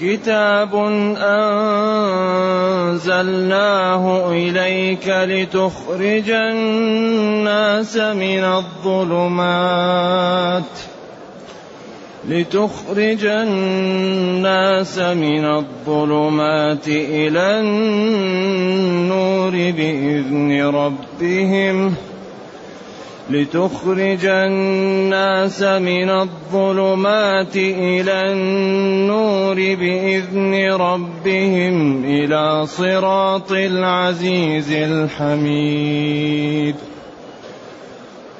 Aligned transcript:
كتاب 0.00 0.74
أنزلناه 2.98 4.32
إليك 4.32 5.08
لتخرج 5.08 6.30
الناس 6.30 7.96
من 7.96 8.44
الظلمات 8.84 9.82
لتخرج 12.28 13.24
الناس 13.24 14.98
من 14.98 15.44
الظلمات 15.44 16.88
إلى 16.88 17.60
النور 17.60 19.50
بإذن 19.50 20.62
ربهم 20.62 21.90
ۖ 21.90 21.94
لتخرج 23.30 24.24
الناس 24.24 25.62
من 25.62 26.10
الظلمات 26.10 27.56
إلى 27.56 28.32
النور 28.32 29.54
بإذن 29.54 30.72
ربهم 30.72 32.04
إلى 32.04 32.66
صراط 32.66 33.52
العزيز 33.52 34.72
الحميد. 34.72 36.76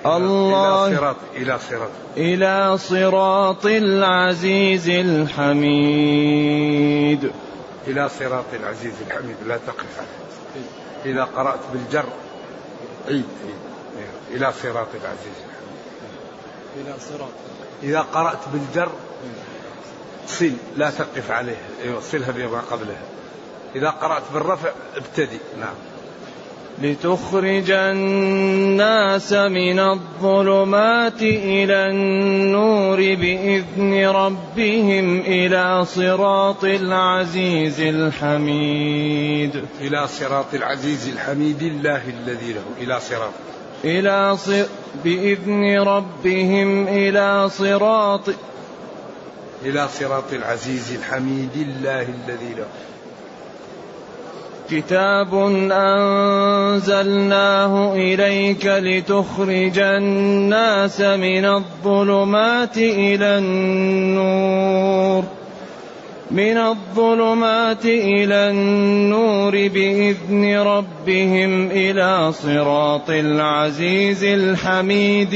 الله 0.06 0.86
إلى 0.86 0.96
صراط 0.96 1.16
إلى 1.36 1.58
صراط. 1.58 1.90
إلى 2.16 2.78
صراط 2.78 3.66
العزيز 3.66 4.88
الحميد. 4.88 6.10
إلى 7.86 8.08
صراط 8.08 8.44
العزيز 8.60 8.94
الحميد. 9.06 9.36
لا 9.46 9.58
تقف 9.66 10.00
إذا 11.06 11.24
قرأت 11.24 11.60
بالجر. 11.72 12.06
عيد 13.08 13.24
عيد 13.46 13.67
إلى 14.34 14.52
صراط 14.62 14.88
العزيز. 14.94 15.38
إلى 16.76 16.94
صراط. 16.98 17.28
إذا 17.82 18.00
قرأت 18.00 18.48
بالجر 18.52 18.92
صل 20.26 20.52
لا 20.76 20.90
تقف 20.90 21.30
عليه. 21.30 21.56
أيوة 21.84 22.00
صلها 22.00 22.30
بما 22.30 22.60
قبلها. 22.60 23.02
إذا 23.76 23.90
قرأت 23.90 24.22
بالرفع 24.34 24.70
ابتدي. 24.96 25.38
نعم. 25.60 25.74
لتخرج 26.82 27.70
الناس 27.70 29.32
من 29.32 29.78
الظلمات 29.78 31.22
إلى 31.22 31.86
النور 31.90 32.96
بإذن 32.96 34.06
ربهم 34.06 35.20
إلى 35.20 35.84
صراط 35.84 36.64
العزيز 36.64 37.80
الحميد. 37.80 39.64
إلى 39.80 40.08
صراط 40.08 40.54
العزيز 40.54 41.08
الحميد 41.08 41.62
الله 41.62 42.02
الذي 42.08 42.52
له 42.52 42.64
إلى 42.80 43.00
صراط. 43.00 43.32
إلى 43.84 44.36
ص... 44.36 44.50
بإذن 45.04 45.78
ربهم 45.78 46.88
إلى 46.88 47.48
صراط 47.48 48.20
إلى 49.64 49.88
صراط 49.88 50.32
العزيز 50.32 50.92
الحميد 50.92 51.50
الله 51.56 52.02
الذي 52.02 52.54
له. 52.58 52.66
كتاب 54.70 55.34
أنزلناه 56.72 57.92
إليك 57.94 58.66
لتخرج 58.66 59.78
الناس 59.78 61.00
من 61.00 61.44
الظلمات 61.44 62.76
إلى 62.76 63.38
النور. 63.38 65.24
من 66.30 66.56
الظلمات 66.56 67.84
إلى 67.84 68.50
النور 68.50 69.50
بإذن 69.50 70.58
ربهم 70.58 71.70
إلى 71.70 72.32
صراط 72.32 73.10
العزيز 73.10 74.24
الحميد 74.24 75.34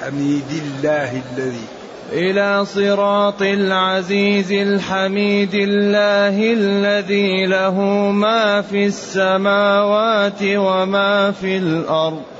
حميد 0.00 0.50
الله 0.62 1.22
الذي 1.32 1.66
إلى 2.12 2.64
صراط 2.64 3.42
العزيز 3.42 4.52
الحميد 4.52 5.54
الله 5.54 6.52
الذي 6.52 7.46
له 7.46 7.80
ما 8.10 8.62
في 8.62 8.86
السماوات 8.86 10.42
وما 10.42 11.30
في 11.30 11.56
الأرض. 11.56 12.33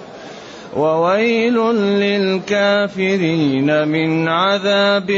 وويل 0.77 1.59
للكافرين 2.03 3.89
من 3.89 4.29
عذاب 4.29 5.11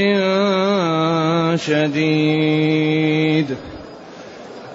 شديد. 1.56 3.46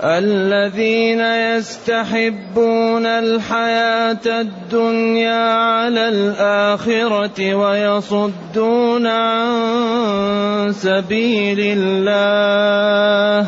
الذين 0.04 1.22
يستحبون 1.22 3.06
الحياة 3.06 4.26
الدنيا 4.26 5.54
على 5.54 6.10
الآخرة 6.10 7.56
ويصدون 7.56 9.08
عن 9.08 10.74
سبيل 10.74 11.60
الله 11.60 13.48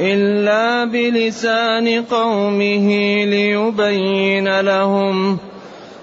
إلا 0.00 0.84
بلسان 0.84 2.02
قومه 2.02 2.88
ليبين 3.24 4.60
لهم 4.60 5.38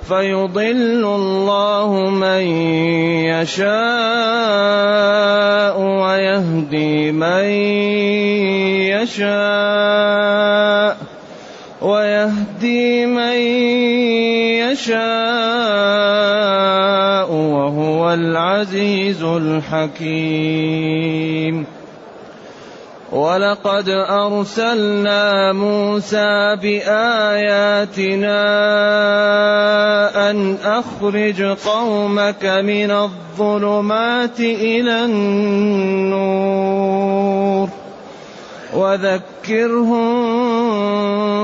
فيضل 0.08 1.03
الله 1.03 2.09
من 2.09 2.41
يشاء 3.25 3.68
ويهدي 5.81 7.12
من 7.12 7.44
يشاء 8.94 10.97
ويهدي 11.81 13.06
من 13.06 13.38
يشاء 14.72 14.97
وهو 17.31 18.14
العزيز 18.14 19.24
الحكيم 19.24 20.58
ولقد 23.12 23.90
أرسلنا 23.90 25.53
موسى 25.53 26.56
بآياتنا 26.62 28.40
أن 30.29 30.57
أخرج 30.63 31.41
قومك 31.44 32.46
من 32.46 32.91
الظلمات 32.91 34.40
إلى 34.40 35.06
النور 35.06 36.47
وذكرهم 38.73 40.07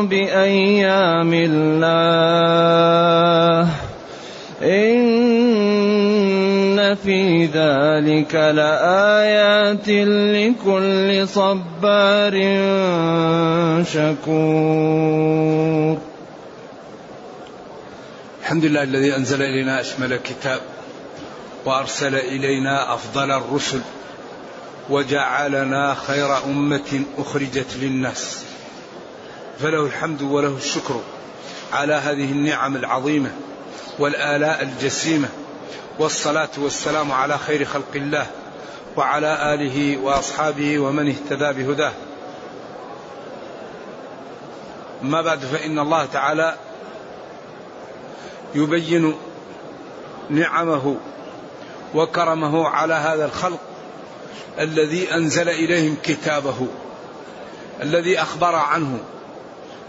بأيام 0.07 1.33
الله 1.33 2.43
إن 4.61 5.12
في 6.95 7.45
ذلك 7.45 8.35
لآيات 8.35 9.87
لكل 9.87 11.27
صبار 11.27 12.33
شكور. 13.93 14.93
الحمد 18.41 18.65
لله 18.65 18.83
الذي 18.83 19.15
أنزل 19.15 19.41
إلينا 19.41 19.81
أشمل 19.81 20.13
الكتاب 20.13 20.61
وأرسل 21.65 22.15
إلينا 22.15 22.93
أفضل 22.93 23.31
الرسل 23.31 23.81
وجعلنا 24.89 25.93
خير 25.93 26.37
أمة 26.45 27.01
أخرجت 27.17 27.77
للناس. 27.81 28.43
فله 29.59 29.85
الحمد 29.85 30.21
وله 30.21 30.57
الشكر 30.57 31.01
على 31.73 31.93
هذه 31.93 32.31
النعم 32.31 32.75
العظيمة 32.75 33.31
والآلاء 33.99 34.63
الجسيمة 34.63 35.27
والصلاة 35.99 36.49
والسلام 36.57 37.11
على 37.11 37.37
خير 37.37 37.65
خلق 37.65 37.91
الله 37.95 38.27
وعلى 38.97 39.53
آله 39.53 39.97
وأصحابه 39.97 40.79
ومن 40.79 41.07
اهتدى 41.09 41.63
بهداه. 41.63 41.91
ما 45.01 45.21
بعد 45.21 45.39
فإن 45.39 45.79
الله 45.79 46.05
تعالى 46.05 46.55
يبين 48.55 49.15
نعمه 50.29 50.97
وكرمه 51.95 52.67
على 52.67 52.93
هذا 52.93 53.25
الخلق 53.25 53.59
الذي 54.59 55.13
أنزل 55.13 55.49
إليهم 55.49 55.97
كتابه 56.03 56.67
الذي 57.81 58.21
أخبر 58.21 58.55
عنه 58.55 58.99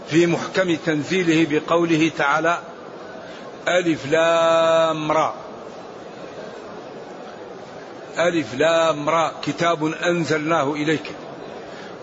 في 0.09 0.27
محكم 0.27 0.75
تنزيله 0.75 1.47
بقوله 1.49 2.11
تعالى 2.17 2.59
ألف 3.67 4.05
لام 4.05 5.11
را. 5.11 5.33
ألف 8.19 8.53
لام 8.53 9.09
را 9.09 9.33
كتاب 9.43 9.85
أنزلناه 9.85 10.73
إليك 10.73 11.11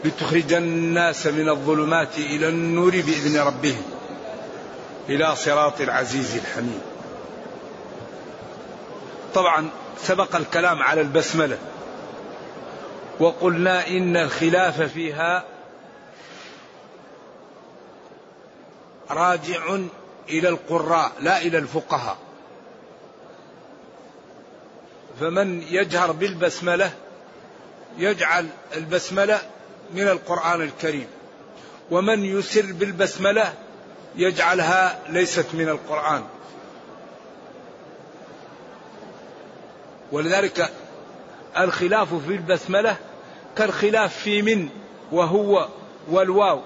لتخرج 0.05 0.53
الناس 0.53 1.27
من 1.27 1.49
الظلمات 1.49 2.19
إلى 2.19 2.49
النور 2.49 2.91
بإذن 2.91 3.41
ربهم 3.41 3.83
إلى 5.09 5.37
صراط 5.37 5.81
العزيز 5.81 6.37
الحميد. 6.37 6.81
طبعا 9.35 9.71
سبق 10.03 10.37
الكلام 10.37 10.83
على 10.83 11.01
البسملة 11.01 11.59
وقلنا 13.21 13.89
إن 13.89 14.17
الخلاف 14.17 14.83
فيها 14.83 15.45
راجع 19.11 19.79
إلى 20.29 20.49
القراء 20.49 21.13
لا 21.21 21.43
إلى 21.43 21.59
الفقهاء. 21.59 22.17
فمن 25.21 25.63
يجهر 25.63 26.13
بالبسملة 26.13 26.93
يجعل 27.99 28.47
البسملة 28.77 29.41
من 29.95 30.09
القرآن 30.09 30.63
الكريم. 30.63 31.07
ومن 31.91 32.25
يسر 32.25 32.73
بالبسملة 32.73 33.55
يجعلها 34.17 34.99
ليست 35.09 35.47
من 35.53 35.69
القرآن. 35.69 36.25
ولذلك 40.13 40.71
الخلاف 41.59 42.15
في 42.15 42.33
البسملة 42.33 42.97
كالخلاف 43.57 44.19
في 44.19 44.43
من 44.43 44.69
وهو 45.13 45.69
والواو 46.11 46.61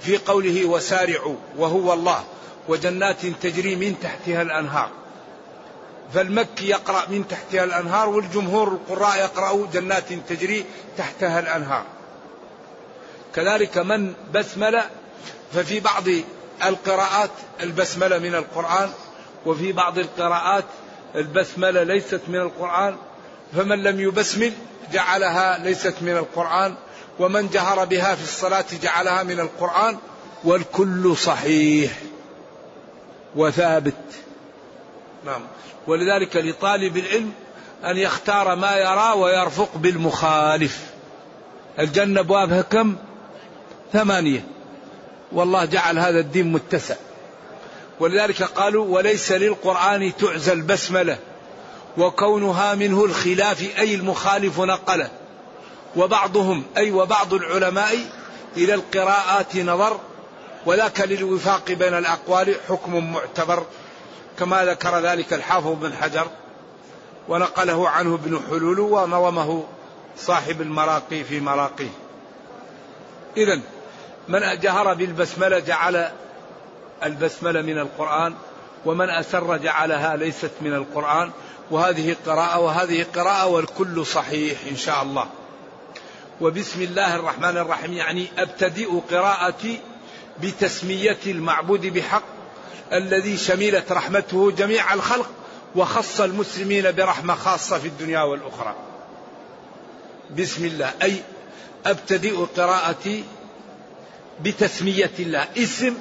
في 0.00 0.16
قوله 0.18 0.64
وسارعوا 0.64 1.36
وهو 1.56 1.92
الله 1.92 2.24
وجنات 2.68 3.26
تجري 3.26 3.76
من 3.76 4.00
تحتها 4.02 4.42
الأنهار. 4.42 4.90
فالمكي 6.14 6.68
يقرأ 6.68 7.08
من 7.08 7.28
تحتها 7.28 7.64
الأنهار 7.64 8.08
والجمهور 8.08 8.68
القراء 8.68 9.18
يقرأوا 9.18 9.66
جنات 9.72 10.12
تجري 10.28 10.64
تحتها 10.98 11.40
الأنهار. 11.40 11.84
كذلك 13.34 13.78
من 13.78 14.14
بسمل 14.34 14.82
ففي 15.52 15.80
بعض 15.80 16.04
القراءات 16.64 17.30
البسملة 17.60 18.18
من 18.18 18.34
القرآن 18.34 18.90
وفي 19.46 19.72
بعض 19.72 19.98
القراءات 19.98 20.64
البسملة 21.14 21.82
ليست 21.82 22.20
من 22.28 22.40
القرآن 22.40 22.96
فمن 23.56 23.82
لم 23.82 24.00
يبسمل 24.00 24.52
جعلها 24.92 25.58
ليست 25.58 25.94
من 26.00 26.16
القرآن 26.16 26.74
ومن 27.18 27.48
جهر 27.48 27.84
بها 27.84 28.14
في 28.14 28.22
الصلاة 28.22 28.64
جعلها 28.82 29.22
من 29.22 29.40
القرآن 29.40 29.98
والكل 30.44 31.16
صحيح 31.16 31.92
وثابت. 33.36 33.94
نعم. 35.24 35.40
ولذلك 35.86 36.36
لطالب 36.36 36.96
العلم 36.96 37.32
أن 37.84 37.96
يختار 37.96 38.56
ما 38.56 38.76
يرى 38.76 39.12
ويرفق 39.16 39.68
بالمخالف. 39.74 40.80
الجنة 41.78 42.20
أبوابها 42.20 42.62
كم؟ 42.62 42.96
ثمانية. 43.92 44.44
والله 45.32 45.64
جعل 45.64 45.98
هذا 45.98 46.20
الدين 46.20 46.52
متسع. 46.52 46.94
ولذلك 48.00 48.42
قالوا 48.42 48.86
وليس 48.86 49.32
للقرآن 49.32 50.16
تعزى 50.16 50.52
البسملة 50.52 51.18
وكونها 51.98 52.74
منه 52.74 53.04
الخلاف 53.04 53.78
أي 53.78 53.94
المخالف 53.94 54.60
نقله. 54.60 55.10
وبعضهم 55.96 56.62
أي 56.76 56.90
وبعض 56.90 57.34
العلماء 57.34 57.98
إلى 58.56 58.74
القراءات 58.74 59.56
نظر 59.56 60.00
وذاك 60.66 61.00
للوفاق 61.00 61.72
بين 61.72 61.94
الأقوال 61.94 62.54
حكم 62.68 63.12
معتبر. 63.12 63.64
كما 64.38 64.64
ذكر 64.64 64.98
ذلك 64.98 65.32
الحافظ 65.32 65.72
بن 65.72 65.92
حجر 65.92 66.26
ونقله 67.28 67.88
عنه 67.88 68.14
ابن 68.14 68.40
حلول 68.50 68.80
ونظمه 68.80 69.64
صاحب 70.18 70.60
المراقي 70.60 71.24
في 71.24 71.40
مراقيه. 71.40 71.90
إذا 73.36 73.60
من 74.28 74.40
جهر 74.60 74.94
بالبسملة 74.94 75.58
جعل 75.58 76.10
البسملة 77.02 77.62
من 77.62 77.78
القرآن 77.78 78.34
ومن 78.84 79.10
أسر 79.10 79.56
جعلها 79.56 80.16
ليست 80.16 80.50
من 80.60 80.74
القرآن. 80.74 81.30
وهذه 81.70 82.16
قراءة 82.26 82.58
وهذه 82.58 83.06
قراءة 83.14 83.46
والكل 83.46 84.06
صحيح 84.06 84.58
إن 84.70 84.76
شاء 84.76 85.02
الله. 85.02 85.26
وبسم 86.40 86.82
الله 86.82 87.14
الرحمن 87.16 87.56
الرحيم 87.56 87.92
يعني 87.92 88.26
أبتدئ 88.38 89.00
قراءتي 89.10 89.80
بتسمية 90.42 91.18
المعبود 91.26 91.86
بحق 91.86 92.35
الذي 92.92 93.36
شملت 93.36 93.92
رحمته 93.92 94.50
جميع 94.50 94.94
الخلق 94.94 95.30
وخص 95.76 96.20
المسلمين 96.20 96.92
برحمة 96.92 97.34
خاصة 97.34 97.78
في 97.78 97.88
الدنيا 97.88 98.20
والأخرى. 98.22 98.74
بسم 100.38 100.64
الله. 100.64 100.90
أي 101.02 101.22
أبتدئ 101.86 102.36
قراءتي 102.56 103.24
بتسمية 104.42 105.10
الله. 105.18 105.46
اسم 105.56 105.94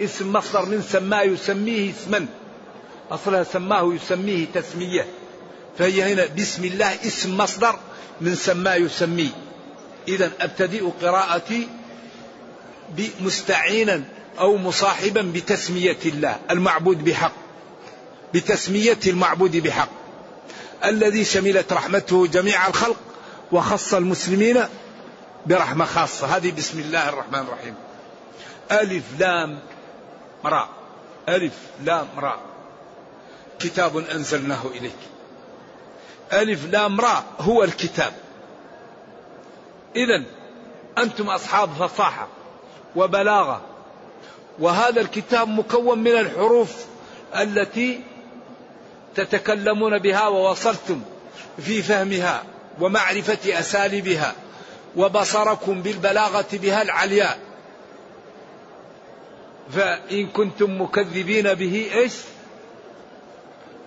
اسم 0.00 0.32
مصدر 0.32 0.66
من 0.66 0.82
سماه 0.82 1.22
يسميه 1.22 1.90
اسما. 1.90 2.26
أصلها 3.10 3.44
سماه 3.44 3.94
يسميه 3.94 4.46
تسمية. 4.54 5.06
فهي 5.78 6.12
هنا 6.12 6.26
بسم 6.38 6.64
الله 6.64 6.94
اسم 7.06 7.36
مصدر 7.36 7.78
من 8.20 8.34
سماه 8.34 8.74
يسميه. 8.74 9.30
إذا 10.08 10.30
أبتدئ 10.40 10.90
قراءتي 11.02 11.68
مستعينا 13.20 14.02
أو 14.38 14.56
مصاحبا 14.56 15.32
بتسمية 15.34 15.98
الله 16.04 16.38
المعبود 16.50 17.04
بحق. 17.04 17.32
بتسمية 18.34 18.98
المعبود 19.06 19.56
بحق. 19.56 19.88
الذي 20.84 21.24
شملت 21.24 21.72
رحمته 21.72 22.26
جميع 22.26 22.66
الخلق 22.66 22.96
وخص 23.52 23.94
المسلمين 23.94 24.64
برحمة 25.46 25.84
خاصة. 25.84 26.26
هذه 26.36 26.52
بسم 26.52 26.80
الله 26.80 27.08
الرحمن 27.08 27.38
الرحيم. 27.38 27.74
ألف 28.72 29.04
لام 29.18 29.58
راء 30.44 30.68
ألف 31.28 31.54
لام 31.84 32.06
راء 32.18 32.40
كتاب 33.58 33.96
أنزلناه 33.96 34.66
إليك. 34.66 34.96
ألف 36.32 36.64
لام 36.64 37.00
راء 37.00 37.24
هو 37.40 37.64
الكتاب. 37.64 38.12
إذا 39.96 40.22
أنتم 40.98 41.30
أصحاب 41.30 41.70
فصاحة 41.72 42.28
وبلاغة. 42.96 43.73
وهذا 44.58 45.00
الكتاب 45.00 45.48
مكون 45.48 45.98
من 45.98 46.10
الحروف 46.10 46.72
التي 47.36 48.00
تتكلمون 49.14 49.98
بها 49.98 50.28
ووصلتم 50.28 51.00
في 51.58 51.82
فهمها 51.82 52.42
ومعرفة 52.80 53.58
أساليبها 53.58 54.34
وبصركم 54.96 55.82
بالبلاغة 55.82 56.46
بها 56.52 56.82
العلياء 56.82 57.38
فإن 59.72 60.26
كنتم 60.26 60.82
مكذبين 60.82 61.54
به 61.54 61.90
إيش؟ 61.94 62.12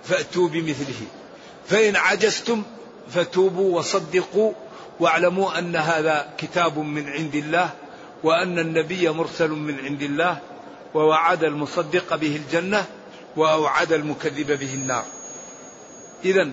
فأتوا 0.03 0.47
بمثله. 0.47 1.01
فإن 1.67 1.95
عجزتم 1.95 2.63
فتوبوا 3.09 3.77
وصدقوا 3.77 4.53
واعلموا 4.99 5.59
أن 5.59 5.75
هذا 5.75 6.33
كتاب 6.37 6.79
من 6.79 7.09
عند 7.09 7.35
الله 7.35 7.69
وأن 8.23 8.59
النبي 8.59 9.09
مرسل 9.09 9.49
من 9.49 9.79
عند 9.79 10.01
الله. 10.01 10.39
ووعد 10.93 11.43
المصدق 11.43 12.15
به 12.15 12.35
الجنة 12.35 12.85
وأوعد 13.35 13.93
المكذب 13.93 14.59
به 14.59 14.73
النار. 14.73 15.03
إذا 16.25 16.49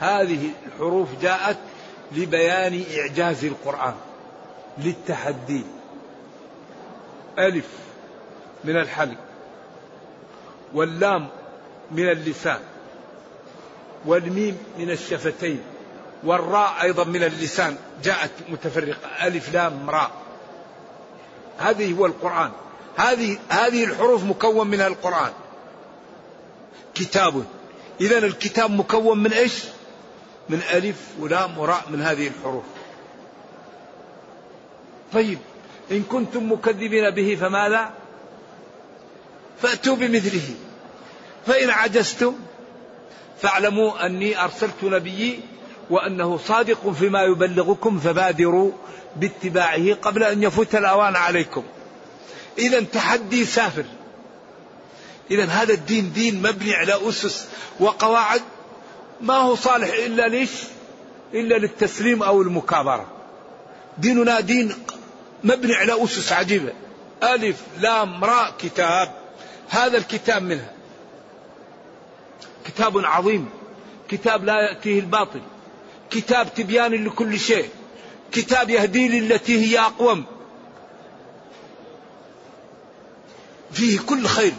هذه 0.00 0.50
الحروف 0.66 1.08
جاءت 1.22 1.56
لبيان 2.12 2.84
إعجاز 2.98 3.44
القرآن 3.44 3.94
للتحدي. 4.78 5.64
ألف 7.38 7.66
من 8.64 8.76
الحلق 8.76 9.16
واللام 10.74 11.28
من 11.90 12.08
اللسان 12.08 12.60
والميم 14.06 14.58
من 14.78 14.90
الشفتين 14.90 15.62
والراء 16.24 16.82
أيضا 16.82 17.04
من 17.04 17.22
اللسان 17.22 17.76
جاءت 18.02 18.30
متفرقة. 18.48 19.26
ألف 19.26 19.54
لام 19.54 19.90
راء. 19.90 20.10
هذه 21.58 21.92
هو 21.98 22.06
القرآن. 22.06 22.50
هذه 22.98 23.38
هذه 23.48 23.84
الحروف 23.84 24.24
مكون 24.24 24.66
منها 24.66 24.86
القرآن. 24.86 25.32
كتاب. 26.94 27.44
إذا 28.00 28.18
الكتاب 28.18 28.70
مكون 28.70 29.18
من 29.18 29.32
إيش؟ 29.32 29.64
من 30.48 30.60
ألف 30.72 30.96
ولام 31.18 31.58
وراء 31.58 31.84
من 31.90 32.02
هذه 32.02 32.28
الحروف. 32.28 32.64
طيب 35.12 35.38
إن 35.90 36.02
كنتم 36.02 36.52
مكذبين 36.52 37.10
به 37.10 37.38
فماذا؟ 37.40 37.90
فأتوا 39.62 39.96
بمثله. 39.96 40.54
فإن 41.46 41.70
عجزتم 41.70 42.34
فاعلموا 43.42 44.06
أني 44.06 44.44
أرسلت 44.44 44.84
نبيي 44.84 45.40
وأنه 45.90 46.36
صادق 46.36 46.90
فيما 46.90 47.22
يبلغكم 47.22 47.98
فبادروا 47.98 48.72
باتباعه 49.16 49.94
قبل 49.94 50.22
أن 50.22 50.42
يفوت 50.42 50.74
الأوان 50.74 51.16
عليكم. 51.16 51.62
إذا 52.58 52.80
تحدي 52.80 53.44
سافر. 53.44 53.84
إذا 55.30 55.44
هذا 55.44 55.72
الدين 55.72 56.12
دين 56.12 56.42
مبني 56.42 56.74
على 56.74 57.08
أسس 57.08 57.48
وقواعد. 57.80 58.42
ما 59.20 59.34
هو 59.34 59.54
صالح 59.54 59.88
إلا 59.88 60.28
ليش؟ 60.28 60.50
إلا 61.34 61.54
للتسليم 61.54 62.22
أو 62.22 62.42
المكابرة. 62.42 63.06
ديننا 63.98 64.40
دين 64.40 64.74
مبني 65.44 65.74
على 65.74 66.04
أسس 66.04 66.32
عجيبة. 66.32 66.72
ألف 67.22 67.62
لام 67.80 68.24
راء 68.24 68.54
كتاب. 68.58 69.14
هذا 69.68 69.98
الكتاب 69.98 70.42
منها. 70.42 70.72
كتاب 72.66 72.98
عظيم. 72.98 73.48
كتاب 74.08 74.44
لا 74.44 74.54
يأتيه 74.68 75.00
الباطل. 75.00 75.40
كتاب 76.10 76.54
تبيان 76.54 77.04
لكل 77.04 77.40
شيء. 77.40 77.68
كتاب 78.32 78.70
يهدي 78.70 79.08
للتي 79.08 79.66
هي 79.66 79.78
أقوم. 79.78 80.24
فيه 83.72 84.00
كل 84.00 84.26
خير. 84.26 84.52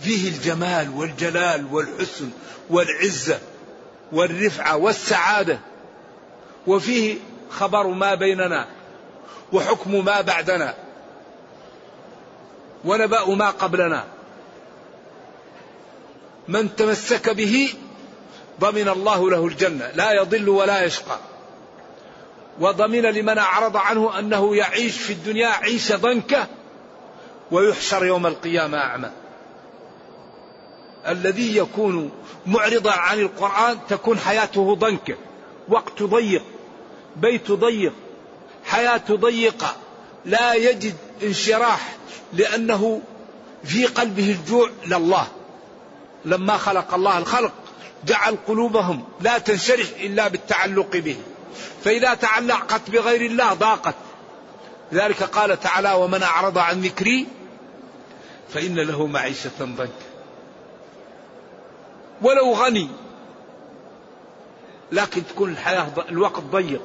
فيه 0.00 0.28
الجمال 0.28 0.90
والجلال 0.96 1.66
والحسن 1.72 2.30
والعزة 2.70 3.38
والرفعة 4.12 4.76
والسعادة. 4.76 5.58
وفيه 6.66 7.16
خبر 7.50 7.86
ما 7.86 8.14
بيننا 8.14 8.66
وحكم 9.52 10.04
ما 10.04 10.20
بعدنا 10.20 10.74
ونبأ 12.84 13.34
ما 13.34 13.50
قبلنا. 13.50 14.04
من 16.48 16.76
تمسك 16.76 17.30
به 17.30 17.74
ضمن 18.60 18.88
الله 18.88 19.30
له 19.30 19.46
الجنة 19.46 19.90
لا 19.94 20.12
يضل 20.12 20.48
ولا 20.48 20.84
يشقى. 20.84 21.18
وضمن 22.60 23.02
لمن 23.02 23.38
أعرض 23.38 23.76
عنه 23.76 24.18
أنه 24.18 24.56
يعيش 24.56 24.98
في 24.98 25.12
الدنيا 25.12 25.48
عيشة 25.48 25.96
ضنكة 25.96 26.46
ويحشر 27.50 28.04
يوم 28.04 28.26
القيامة 28.26 28.78
أعمى. 28.78 29.10
الذي 31.08 31.56
يكون 31.56 32.10
معرضا 32.46 32.92
عن 32.92 33.20
القرآن 33.20 33.78
تكون 33.88 34.18
حياته 34.18 34.74
ضنكة 34.74 35.14
وقت 35.68 36.02
ضيق 36.02 36.42
بيت 37.16 37.52
ضيق 37.52 37.92
حياة 38.64 39.02
ضيقة. 39.10 39.76
لا 40.24 40.54
يجد 40.54 40.94
انشراح 41.22 41.96
لأنه 42.32 43.00
في 43.64 43.86
قلبه 43.86 44.30
الجوع 44.32 44.70
لله. 44.86 45.26
لما 46.24 46.56
خلق 46.56 46.94
الله 46.94 47.18
الخلق 47.18 47.52
جعل 48.06 48.36
قلوبهم 48.48 49.04
لا 49.20 49.38
تنشرح 49.38 49.86
إلا 50.00 50.28
بالتعلق 50.28 50.96
به. 50.96 51.16
فإذا 51.84 52.14
تعلقت 52.14 52.90
بغير 52.90 53.20
الله 53.20 53.54
ضاقت. 53.54 53.94
لذلك 54.92 55.22
قال 55.22 55.60
تعالى 55.60 55.92
ومن 55.92 56.22
أعرض 56.22 56.58
عن 56.58 56.80
ذكري 56.80 57.26
فإن 58.48 58.78
له 58.78 59.06
معيشة 59.06 59.50
ضنكا. 59.60 59.88
ولو 62.22 62.52
غني 62.52 62.88
لكن 64.92 65.26
تكون 65.26 65.50
الحياة 65.50 65.92
الوقت 66.08 66.40
ضيق 66.42 66.80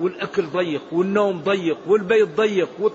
والأكل 0.00 0.46
ضيق 0.46 0.82
والنوم 0.92 1.42
ضيق 1.42 1.78
والبيت 1.86 2.28
ضيق 2.28 2.92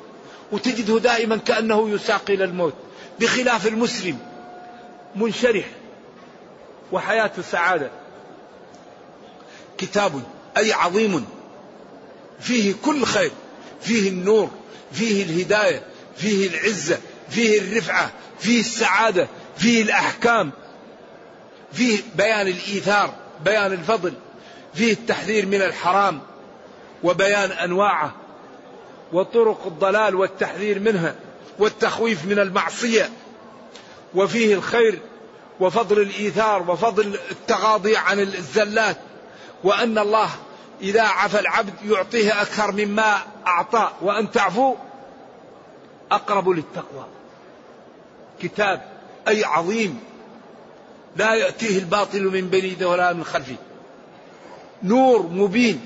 وتجده 0.51 0.99
دائما 0.99 1.37
كأنه 1.37 1.89
يساق 1.89 2.23
إلى 2.29 2.43
الموت 2.43 2.73
بخلاف 3.19 3.67
المسلم 3.67 4.19
منشرح 5.15 5.65
وحياة 6.91 7.31
سعادة. 7.41 7.91
كتاب 9.77 10.21
أي 10.57 10.73
عظيم 10.73 11.25
فيه 12.39 12.73
كل 12.85 13.03
خير 13.03 13.31
فيه 13.81 14.09
النور 14.09 14.49
فيه 14.91 15.23
الهداية 15.23 15.83
فيه 16.17 16.47
العزة 16.47 16.99
فيه 17.33 17.59
الرفعة 17.59 18.11
فيه 18.39 18.59
السعادة 18.59 19.27
فيه 19.57 19.81
الأحكام 19.81 20.51
فيه 21.73 21.99
بيان 22.15 22.47
الإيثار 22.47 23.13
بيان 23.45 23.73
الفضل 23.73 24.13
فيه 24.73 24.93
التحذير 24.93 25.45
من 25.45 25.61
الحرام 25.61 26.21
وبيان 27.03 27.51
أنواعه 27.51 28.13
وطرق 29.13 29.65
الضلال 29.65 30.15
والتحذير 30.15 30.79
منها 30.79 31.15
والتخويف 31.59 32.25
من 32.25 32.39
المعصية 32.39 33.09
وفيه 34.15 34.53
الخير 34.53 34.99
وفضل 35.59 36.01
الإيثار 36.01 36.71
وفضل 36.71 37.19
التغاضي 37.31 37.97
عن 37.97 38.19
الزلات 38.19 38.97
وأن 39.63 39.97
الله 39.97 40.29
إذا 40.81 41.01
عفى 41.01 41.39
العبد 41.39 41.73
يعطيه 41.85 42.41
أكثر 42.41 42.71
مما 42.71 43.17
أعطى 43.47 43.91
وأن 44.01 44.31
تعفو 44.31 44.75
أقرب 46.11 46.49
للتقوى. 46.49 47.05
كتاب 48.43 48.81
أي 49.27 49.43
عظيم 49.43 49.99
لا 51.15 51.33
يأتيه 51.33 51.79
الباطل 51.79 52.23
من 52.23 52.49
بين 52.49 52.83
ولا 52.83 53.13
من 53.13 53.23
خلفه. 53.23 53.55
نور 54.83 55.21
مبين. 55.21 55.85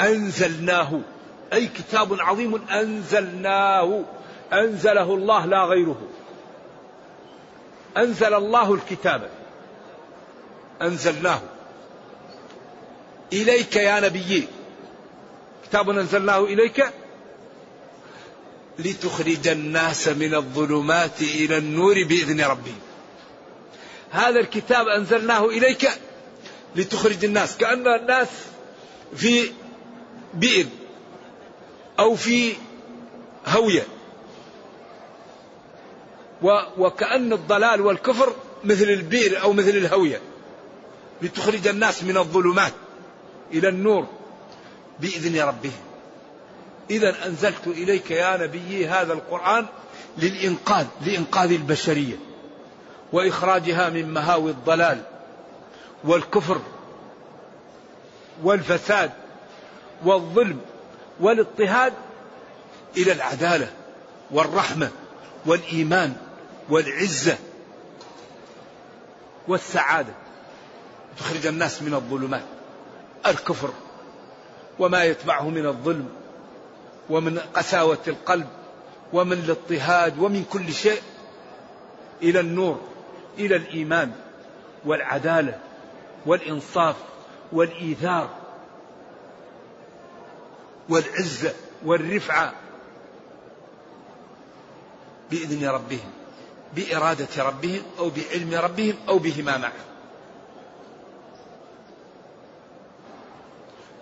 أنزلناه. 0.00 1.00
أي 1.52 1.66
كتاب 1.66 2.20
عظيم 2.20 2.68
أنزلناه. 2.68 4.00
أنزله 4.52 5.14
الله 5.14 5.46
لا 5.46 5.64
غيره. 5.64 6.00
أنزل 7.96 8.34
الله 8.34 8.74
الكتاب. 8.74 9.30
أنزلناه. 10.82 11.40
إليك 13.32 13.76
يا 13.76 14.00
نبي. 14.00 14.48
كتاب 15.64 15.90
أنزلناه 15.90 16.44
إليك؟ 16.44 16.84
لتخرج 18.78 19.48
الناس 19.48 20.08
من 20.08 20.34
الظلمات 20.34 21.22
إلى 21.22 21.56
النور 21.56 21.94
بإذن 22.04 22.40
ربهم 22.40 22.78
هذا 24.10 24.40
الكتاب 24.40 24.88
أنزلناه 24.88 25.46
إليك 25.46 25.88
لتخرج 26.76 27.24
الناس. 27.24 27.56
كأن 27.56 27.88
الناس 27.88 28.28
في 29.16 29.50
بئر 30.34 30.66
أو 31.98 32.14
في 32.14 32.52
هوية. 33.46 33.86
وكأن 36.78 37.32
الضلال 37.32 37.80
والكفر 37.80 38.34
مثل 38.64 38.84
البئر 38.84 39.42
أو 39.42 39.52
مثل 39.52 39.70
الهوية. 39.70 40.20
لتخرج 41.22 41.68
الناس 41.68 42.02
من 42.02 42.16
الظلمات 42.16 42.72
إلى 43.52 43.68
النور 43.68 44.06
بإذن 45.00 45.40
ربهم. 45.40 45.93
إذا 46.90 47.26
أنزلت 47.26 47.66
إليك 47.66 48.10
يا 48.10 48.36
نبي 48.36 48.88
هذا 48.88 49.12
القرآن 49.12 49.66
للإنقاذ 50.18 50.86
لإنقاذ 51.06 51.52
البشرية 51.52 52.16
وإخراجها 53.12 53.90
من 53.90 54.14
مهاوي 54.14 54.50
الضلال 54.50 55.02
والكفر 56.04 56.60
والفساد 58.42 59.10
والظلم 60.04 60.60
والاضطهاد 61.20 61.92
إلى 62.96 63.12
العدالة 63.12 63.72
والرحمة 64.30 64.90
والإيمان 65.46 66.16
والعزة 66.68 67.38
والسعادة. 69.48 70.12
تخرج 71.18 71.46
الناس 71.46 71.82
من 71.82 71.94
الظلمات 71.94 72.44
الكفر 73.26 73.70
وما 74.78 75.04
يتبعه 75.04 75.48
من 75.48 75.66
الظلم 75.66 76.08
ومن 77.10 77.38
قساوة 77.38 77.98
القلب 78.08 78.46
ومن 79.12 79.32
الاضطهاد 79.32 80.18
ومن 80.18 80.44
كل 80.44 80.72
شيء 80.72 81.02
إلى 82.22 82.40
النور 82.40 82.80
إلى 83.38 83.56
الإيمان 83.56 84.12
والعدالة 84.84 85.58
والإنصاف 86.26 86.96
والإيثار 87.52 88.30
والعزة 90.88 91.52
والرفعة 91.84 92.52
بإذن 95.30 95.68
ربهم 95.68 96.10
بإرادة 96.76 97.44
ربهم 97.44 97.82
أو 97.98 98.10
بعلم 98.10 98.54
ربهم 98.54 98.94
أو 99.08 99.18
بهما 99.18 99.58
معا 99.58 99.72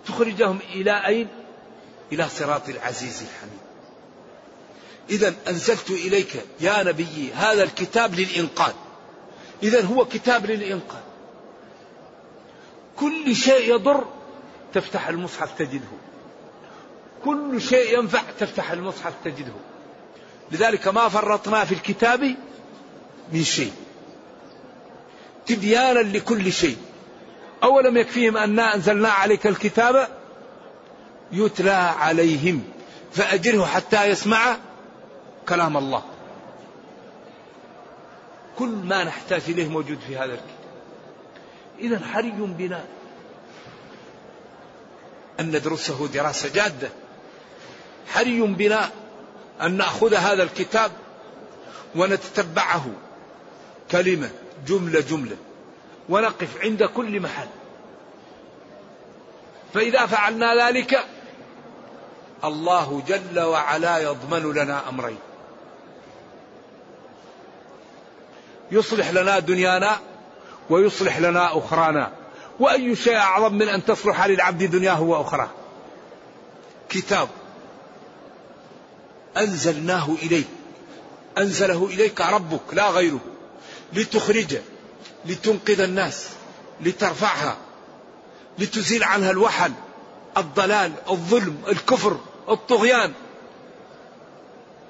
تخرجهم 0.05 0.59
إلى 0.73 1.07
أين؟ 1.07 1.27
إلى 2.11 2.29
صراط 2.29 2.69
العزيز 2.69 3.21
الحميد. 3.21 3.63
إذا 5.09 5.33
أنزلت 5.47 5.89
إليك 5.89 6.45
يا 6.59 6.83
نبي 6.83 7.31
هذا 7.35 7.63
الكتاب 7.63 8.15
للإنقاذ. 8.15 8.73
إذا 9.63 9.85
هو 9.85 10.05
كتاب 10.05 10.45
للإنقاذ. 10.45 11.01
كل 12.99 13.35
شيء 13.35 13.75
يضر 13.75 14.05
تفتح 14.73 15.07
المصحف 15.07 15.51
تجده. 15.57 15.87
كل 17.23 17.61
شيء 17.61 17.99
ينفع 17.99 18.21
تفتح 18.39 18.71
المصحف 18.71 19.13
تجده. 19.25 19.53
لذلك 20.51 20.87
ما 20.87 21.09
فرطنا 21.09 21.65
في 21.65 21.71
الكتاب 21.73 22.35
من 23.33 23.43
شيء. 23.43 23.73
تبيانا 25.45 25.99
لكل 25.99 26.53
شيء. 26.53 26.77
أولم 27.63 27.97
يكفيهم 27.97 28.37
أنا 28.37 28.75
أنزلنا 28.75 29.09
عليك 29.09 29.47
الكتاب؟ 29.47 30.22
يتلى 31.33 31.71
عليهم 31.71 32.63
فأجره 33.13 33.65
حتى 33.65 34.05
يسمع 34.05 34.57
كلام 35.49 35.77
الله. 35.77 36.03
كل 38.57 38.69
ما 38.69 39.03
نحتاج 39.03 39.41
إليه 39.47 39.67
موجود 39.67 39.99
في 40.07 40.17
هذا 40.17 40.33
الكتاب. 40.33 40.63
إذا 41.79 41.99
حري 41.99 42.31
بنا 42.31 42.83
أن 45.39 45.47
ندرسه 45.47 46.07
دراسة 46.07 46.53
جادة. 46.53 46.89
حري 48.07 48.41
بنا 48.41 48.89
أن 49.61 49.77
نأخذ 49.77 50.13
هذا 50.13 50.43
الكتاب 50.43 50.91
ونتتبعه. 51.95 52.85
كلمة 53.91 54.29
جملة 54.67 54.99
جملة. 54.99 55.37
ونقف 56.09 56.57
عند 56.63 56.83
كل 56.83 57.19
محل. 57.19 57.47
فإذا 59.73 60.05
فعلنا 60.05 60.67
ذلك 60.67 61.05
الله 62.43 63.03
جل 63.07 63.39
وعلا 63.39 63.97
يضمن 63.97 64.53
لنا 64.53 64.89
أمرين. 64.89 65.17
يصلح 68.71 69.09
لنا 69.09 69.39
دنيانا 69.39 69.99
ويصلح 70.69 71.17
لنا 71.17 71.57
أخرانا. 71.57 72.11
وأي 72.59 72.95
شيء 72.95 73.15
أعظم 73.15 73.53
من 73.53 73.69
أن 73.69 73.85
تصلح 73.85 74.25
للعبد 74.25 74.63
دنياه 74.63 75.01
وأخراه. 75.01 75.49
كتاب. 76.89 77.29
أنزلناه 79.37 80.09
إليك. 80.23 80.47
أنزله 81.37 81.85
إليك 81.85 82.21
ربك 82.21 82.73
لا 82.73 82.89
غيره. 82.89 83.19
لتخرج 83.93 84.57
لتنقذ 85.25 85.79
الناس 85.79 86.29
لترفعها 86.81 87.57
لتزيل 88.59 89.03
عنها 89.03 89.31
الوحل 89.31 89.71
الضلال 90.37 90.91
الظلم 91.09 91.61
الكفر. 91.67 92.17
الطغيان 92.49 93.13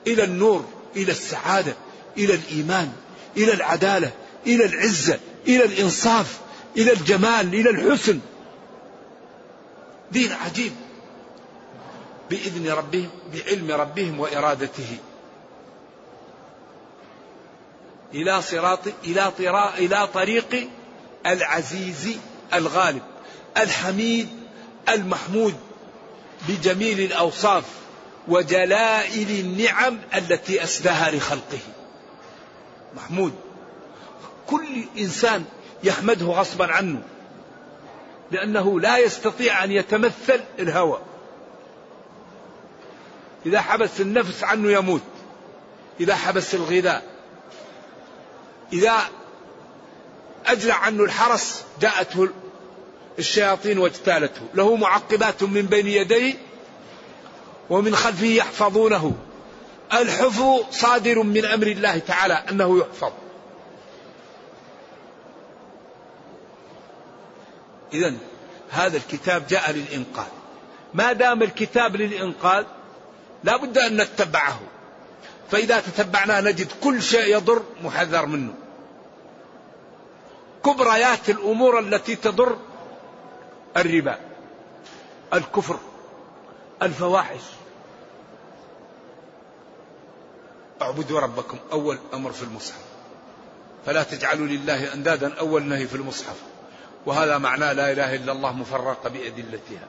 إلى 0.07 0.24
النور 0.24 0.65
إلى 0.95 1.12
السعادة 1.12 1.74
إلى 2.17 2.33
الإيمان 2.33 2.91
إلى 3.38 3.53
العدالة 3.53 4.12
إلى 4.48 4.65
العزة 4.65 5.19
إلى 5.48 5.65
الإنصاف 5.65 6.39
إلى 6.77 6.93
الجمال 6.93 7.53
إلى 7.53 7.69
الحسن. 7.69 8.19
دين 10.12 10.31
عجيب. 10.31 10.72
بإذن 12.29 12.69
ربهم 12.69 13.10
بعلم 13.33 13.72
ربهم 13.72 14.19
وإرادته. 14.19 14.98
إلى 18.13 18.41
صراط 18.41 18.79
إلى 19.03 19.31
طراء 19.38 19.86
إلى 19.86 20.07
طريق 20.13 20.69
العزيز 21.25 22.17
الغالب 22.53 23.01
الحميد 23.57 24.29
المحمود. 24.89 25.55
بجميل 26.47 27.00
الأوصاف 27.00 27.63
وجلائل 28.27 29.29
النعم 29.29 30.00
التي 30.15 30.63
أسداها 30.63 31.12
لخلقه. 31.12 31.59
محمود 32.95 33.33
كل 34.47 34.83
إنسان 34.97 35.45
يحمده 35.83 36.25
غصبا 36.25 36.71
عنه 36.71 37.01
لأنه 38.31 38.79
لا 38.79 38.97
يستطيع 38.97 39.63
أن 39.63 39.71
يتمثل 39.71 40.41
الهوى. 40.59 41.00
إذا 43.45 43.62
حبس 43.62 44.01
النفس 44.01 44.43
عنه 44.43 44.71
يموت 44.71 45.01
إذا 46.00 46.15
حبس 46.15 46.55
الغذاء 46.55 47.03
إذا 48.73 48.97
أجلع 50.45 50.75
عنه 50.75 51.03
الحرس 51.03 51.63
جاءته 51.82 52.29
الشياطين 53.19 53.78
واجتالته 53.80 54.41
له 54.54 54.76
معقبات 54.76 55.43
من 55.43 55.62
بين 55.62 55.88
يديه 55.88 56.34
ومن 57.69 57.95
خلفه 57.95 58.26
يحفظونه. 58.26 59.13
الحفظ 59.93 60.63
صادر 60.71 61.23
من 61.23 61.45
أمر 61.45 61.67
الله 61.67 61.97
تعالى 61.97 62.34
أنه 62.34 62.80
يحفظ. 62.80 63.12
إذا 67.93 68.13
هذا 68.69 68.97
الكتاب 68.97 69.47
جاء 69.47 69.71
للإنقاذ. 69.71 70.28
ما 70.93 71.13
دام 71.13 71.43
الكتاب 71.43 71.95
للإنقاذ 71.95 72.65
لا 73.43 73.58
بد 73.58 73.78
أن 73.78 74.02
نتبعه. 74.02 74.60
فإذا 75.52 75.80
تتبعناه 75.80 76.41
نجد 76.41 76.67
كل 76.84 77.02
شيء 77.02 77.36
يضر 77.36 77.63
محذر 77.84 78.26
منه. 78.26 78.54
كبريات 80.65 81.30
الأمور 81.30 81.80
التي 81.80 82.15
تضر 82.15 82.58
الربا 83.77 84.19
الكفر 85.33 85.77
الفواحش. 86.81 87.41
اعبدوا 90.81 91.19
ربكم 91.19 91.57
أول 91.71 91.97
أمر 92.13 92.31
في 92.31 92.43
المصحف. 92.43 92.81
فلا 93.86 94.03
تجعلوا 94.03 94.47
لله 94.47 94.93
أندادا 94.93 95.33
أول 95.33 95.63
نهي 95.63 95.88
في 95.88 95.95
المصحف. 95.95 96.36
وهذا 97.05 97.38
معناه 97.38 97.73
لا 97.73 97.91
إله 97.91 98.15
إلا 98.15 98.31
الله 98.31 98.53
مفرقة 98.53 99.09
بأدلتها. 99.09 99.88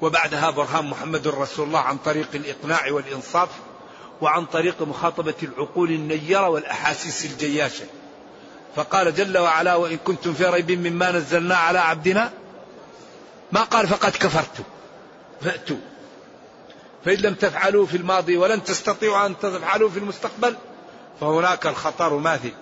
وبعدها 0.00 0.50
برهان 0.50 0.84
محمد 0.84 1.28
رسول 1.28 1.66
الله 1.66 1.80
عن 1.80 1.98
طريق 1.98 2.28
الإقناع 2.34 2.92
والإنصاف 2.92 3.48
وعن 4.20 4.46
طريق 4.46 4.82
مخاطبة 4.82 5.34
العقول 5.42 5.90
النيرة 5.90 6.48
والأحاسيس 6.48 7.24
الجياشة. 7.24 7.84
فقال 8.76 9.14
جل 9.14 9.38
وعلا 9.38 9.74
وإن 9.74 9.96
كنتم 9.96 10.34
في 10.34 10.44
ريب 10.44 10.70
مما 10.70 11.10
نزلنا 11.10 11.56
على 11.56 11.78
عبدنا 11.78 12.32
ما 13.52 13.62
قال 13.62 13.88
فقد 13.88 14.12
كفرتم 14.12 14.64
فأتوا. 15.40 15.76
فإن 17.04 17.16
لم 17.16 17.34
تفعلوا 17.34 17.86
في 17.86 17.96
الماضي 17.96 18.36
ولن 18.36 18.64
تستطيعوا 18.64 19.26
أن 19.26 19.38
تفعلوا 19.38 19.88
في 19.88 19.98
المستقبل 19.98 20.56
فهناك 21.20 21.66
الخطر 21.66 22.16
ماثل 22.16 22.52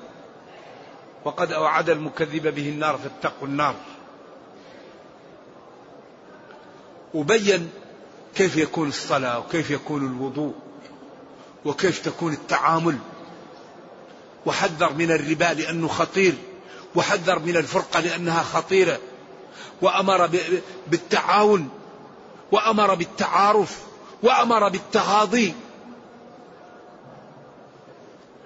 وقد 1.24 1.53
أوعد 1.53 1.90
المكذب 1.90 2.55
به 2.55 2.68
النار 2.68 2.98
فاتقوا 2.98 3.48
النار. 3.48 3.74
وبين 7.14 7.70
كيف 8.35 8.57
يكون 8.57 8.88
الصلاة 8.88 9.38
وكيف 9.38 9.70
يكون 9.70 10.07
الوضوء 10.07 10.55
وكيف 11.64 12.05
تكون 12.05 12.33
التعامل. 12.33 12.98
وحذر 14.46 14.92
من 14.92 15.11
الربا 15.11 15.44
لأنه 15.44 15.88
خطير. 15.88 16.35
وحذر 16.94 17.38
من 17.38 17.57
الفرقة 17.57 18.00
لأنها 18.00 18.42
خطيرة. 18.42 18.98
وأمر 19.83 20.31
بالتعاون 20.87 21.69
وأمر 22.53 22.95
بالتعارف 22.95 23.79
وأمر 24.23 24.69
بالتغاضي 24.69 25.55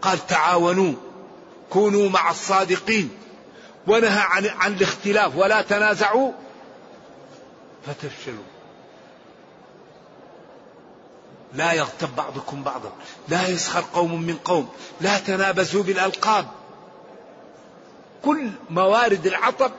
قال 0.03 0.27
تعاونوا 0.27 0.93
كونوا 1.71 2.09
مع 2.09 2.31
الصادقين. 2.31 3.11
ونهى 3.87 4.21
عن, 4.21 4.47
عن 4.47 4.73
الاختلاف 4.73 5.37
ولا 5.37 5.63
تنازعوا. 5.63 6.33
فتفشلوا. 7.87 8.45
لا 11.55 11.73
يغتب 11.73 12.17
بعضكم 12.17 12.63
بعضا. 12.63 12.93
لا 13.29 13.49
يسخر 13.49 13.85
قوم 13.95 14.23
من 14.23 14.37
قوم. 14.37 14.69
لا 15.01 15.19
تنابزوا 15.19 15.83
بالألقاب. 15.83 16.47
كل 18.25 18.51
موارد 18.71 19.27
العطب 19.27 19.71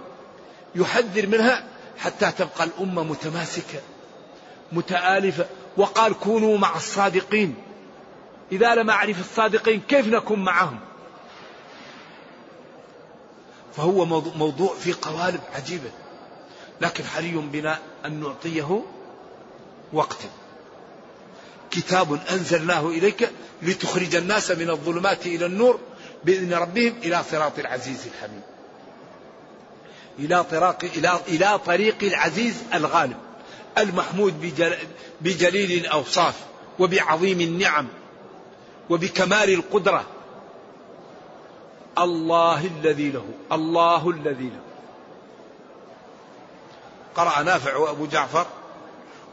يحذر 0.76 1.28
منها 1.28 1.64
حتى 1.98 2.32
تبقى 2.32 2.64
الأمة 2.64 3.04
متماسكة 3.04 3.80
متآلفة. 4.72 5.46
وقال 5.78 6.20
كونوا 6.20 6.58
مع 6.58 6.76
الصادقين. 6.76 7.56
إذا 8.52 8.76
لم 8.76 8.90
أعرف 8.90 9.20
الصادقين 9.20 9.82
كيف 9.90 10.08
نكون 10.08 10.44
معهم؟ 10.44 10.80
فهو 13.78 14.06
موضوع 14.36 14.76
في 14.76 14.94
قوالب 14.94 15.42
عجيبة. 15.56 15.90
لكن 16.82 17.04
حري 17.04 17.32
بنا 17.32 17.80
أن 18.06 18.20
نعطيه 18.20 18.82
وقتا 19.94 20.30
كتاب 21.72 22.20
أنزلناه 22.32 22.88
إليك 22.88 23.30
لتخرج 23.62 24.16
الناس 24.16 24.52
من 24.52 24.70
الظلمات 24.70 25.26
إلى 25.26 25.46
النور 25.46 25.80
بإذن 26.24 26.54
ربهم 26.54 26.94
إلى 27.04 27.24
صراط 27.32 27.60
العزيز 27.60 28.08
الحميد. 28.08 28.55
إلى 30.20 30.44
طريق 30.44 30.84
إلى 30.84 31.20
إلى 31.28 31.60
طريق 31.66 31.96
العزيز 32.04 32.64
الغالب 32.74 33.18
المحمود 33.78 34.54
بجليل 35.22 35.86
الأوصاف 35.86 36.36
وبعظيم 36.80 37.42
النعم 37.42 37.88
وبكمال 38.90 39.50
القدرة. 39.50 40.06
الله 41.98 42.66
الذي 42.66 43.12
له 43.12 43.26
الله 43.52 44.10
الذي 44.10 44.50
له. 44.50 44.62
قرأ 47.16 47.44
نافع 47.44 47.76
وأبو 47.76 48.06
جعفر 48.06 48.46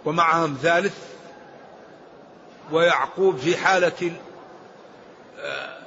ومعهم 0.05 0.59
ثالث 0.63 0.99
ويعقوب 2.73 3.37
في 3.37 3.57
حالة 3.57 4.13
آه، 5.41 5.79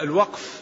الوقف. 0.00 0.61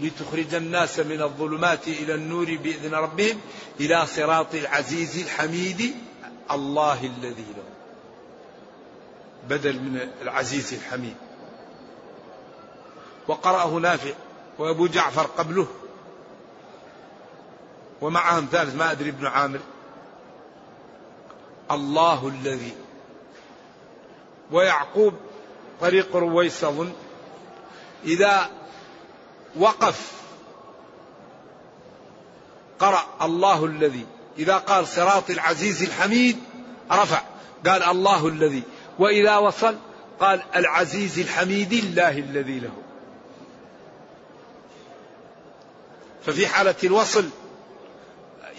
لتخرج 0.00 0.54
الناس 0.54 0.98
من 0.98 1.22
الظلمات 1.22 1.88
إلى 1.88 2.14
النور 2.14 2.44
بإذن 2.44 2.94
ربهم 2.94 3.40
إلى 3.80 4.06
صراط 4.06 4.54
العزيز 4.54 5.18
الحميد 5.18 5.94
الله 6.50 7.04
الذي 7.04 7.46
له. 7.56 7.64
بدل 9.48 9.80
من 9.80 10.08
العزيز 10.22 10.74
الحميد. 10.74 11.16
وقرأه 13.28 13.70
نافع. 13.70 14.12
وأبو 14.58 14.86
جعفر 14.86 15.22
قبله. 15.22 15.66
ومعهم 18.00 18.48
ثالث 18.52 18.74
ما 18.74 18.92
أدري 18.92 19.08
ابن 19.08 19.26
عامر. 19.26 19.60
الله 21.70 22.28
الذي. 22.28 22.72
ويعقوب 24.52 25.14
طريق 25.80 26.16
رويس 26.16 26.64
أظن 26.64 26.92
إذا 28.04 28.50
وقف. 29.58 30.12
قرأ 32.78 33.04
الله 33.22 33.64
الذي. 33.64 34.06
إذا 34.38 34.56
قال 34.56 34.88
صراط 34.88 35.30
العزيز 35.30 35.82
الحميد 35.82 36.38
رفع. 36.92 37.22
قال 37.66 37.82
الله 37.82 38.28
الذي. 38.28 38.62
وإذا 38.98 39.36
وصل 39.36 39.76
قال 40.20 40.42
العزيز 40.56 41.18
الحميد 41.18 41.72
الله 41.72 42.18
الذي 42.18 42.60
له. 42.60 42.72
ففي 46.26 46.46
حالة 46.46 46.74
الوصل 46.84 47.28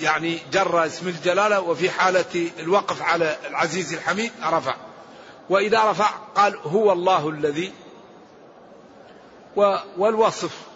يعني 0.01 0.39
جر 0.51 0.85
اسم 0.85 1.07
الجلالة 1.07 1.61
وفي 1.61 1.89
حالة 1.89 2.49
الوقف 2.59 3.01
على 3.01 3.37
العزيز 3.49 3.93
الحميد 3.93 4.31
رفع. 4.43 4.75
وإذا 5.49 5.91
رفع 5.91 6.09
قال 6.35 6.57
هو 6.63 6.91
الله 6.91 7.29
الذي. 7.29 7.73
والوصف. 9.97 10.66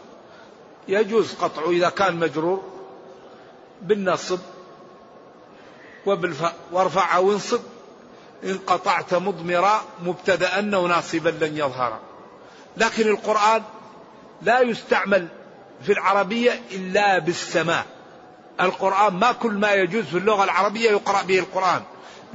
يجوز 0.87 1.33
قطعه 1.33 1.69
إذا 1.69 1.89
كان 1.89 2.15
مجرور 2.15 2.63
بالنصب 3.81 4.39
وبالف 6.05 6.43
وارفع 6.71 7.15
أو 7.15 7.31
انصب. 7.31 7.59
إن 8.43 8.57
قطعت 8.67 9.13
مضمرا 9.13 9.81
مبتدأ 10.03 10.77
وناصبا 10.77 11.29
لن 11.29 11.57
يظهر. 11.57 11.99
لكن 12.77 13.07
القرآن 13.07 13.63
لا 14.41 14.61
يستعمل 14.61 15.27
في 15.83 15.91
العربية 15.91 16.61
إلا 16.71 17.19
بالسماع 17.19 17.85
القرآن 18.61 19.13
ما 19.13 19.31
كل 19.31 19.51
ما 19.51 19.73
يجوز 19.73 20.05
في 20.05 20.17
اللغة 20.17 20.43
العربية 20.43 20.89
يقرأ 20.89 21.21
به 21.21 21.39
القرآن. 21.39 21.81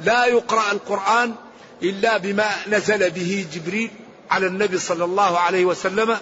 لا 0.04 0.26
يقرأ 0.26 0.72
القرآن 0.72 1.34
إلا 1.82 2.16
بما 2.18 2.50
نزل 2.68 3.10
به 3.10 3.46
جبريل 3.52 3.90
على 4.30 4.46
النبي 4.46 4.78
صلى 4.78 5.04
الله 5.04 5.38
عليه 5.38 5.64
وسلم 5.64 6.16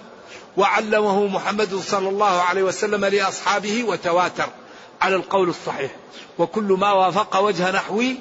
وعلمه 0.56 1.26
محمد 1.26 1.74
صلى 1.74 2.08
الله 2.08 2.42
عليه 2.42 2.62
وسلم 2.62 3.04
لأصحابه 3.04 3.84
وتواتر 3.84 4.48
على 5.00 5.16
القول 5.16 5.48
الصحيح. 5.48 5.90
وكل 6.38 6.62
ما 6.64 6.92
وافق 6.92 7.36
وجه 7.36 7.70
نحوي 7.70 8.16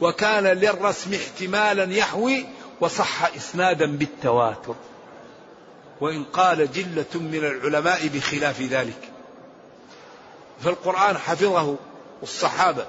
وكان 0.00 0.46
للرسم 0.46 1.14
احتمالا 1.14 1.94
يحوي 1.94 2.46
وصح 2.80 3.34
إسنادا 3.36 3.86
بالتواتر. 3.86 4.74
وإن 6.00 6.24
قال 6.24 6.72
جلة 6.72 7.14
من 7.14 7.44
العلماء 7.44 8.06
بخلاف 8.06 8.60
ذلك. 8.60 9.08
فالقرآن 10.64 11.18
حفظه 11.18 11.76
الصحابة 12.22 12.86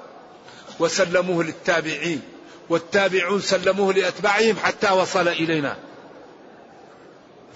وسلموه 0.78 1.44
للتابعين 1.44 2.22
والتابعون 2.68 3.40
سلموه 3.40 3.92
لأتباعهم 3.92 4.56
حتى 4.56 4.90
وصل 4.92 5.28
إلينا. 5.28 5.76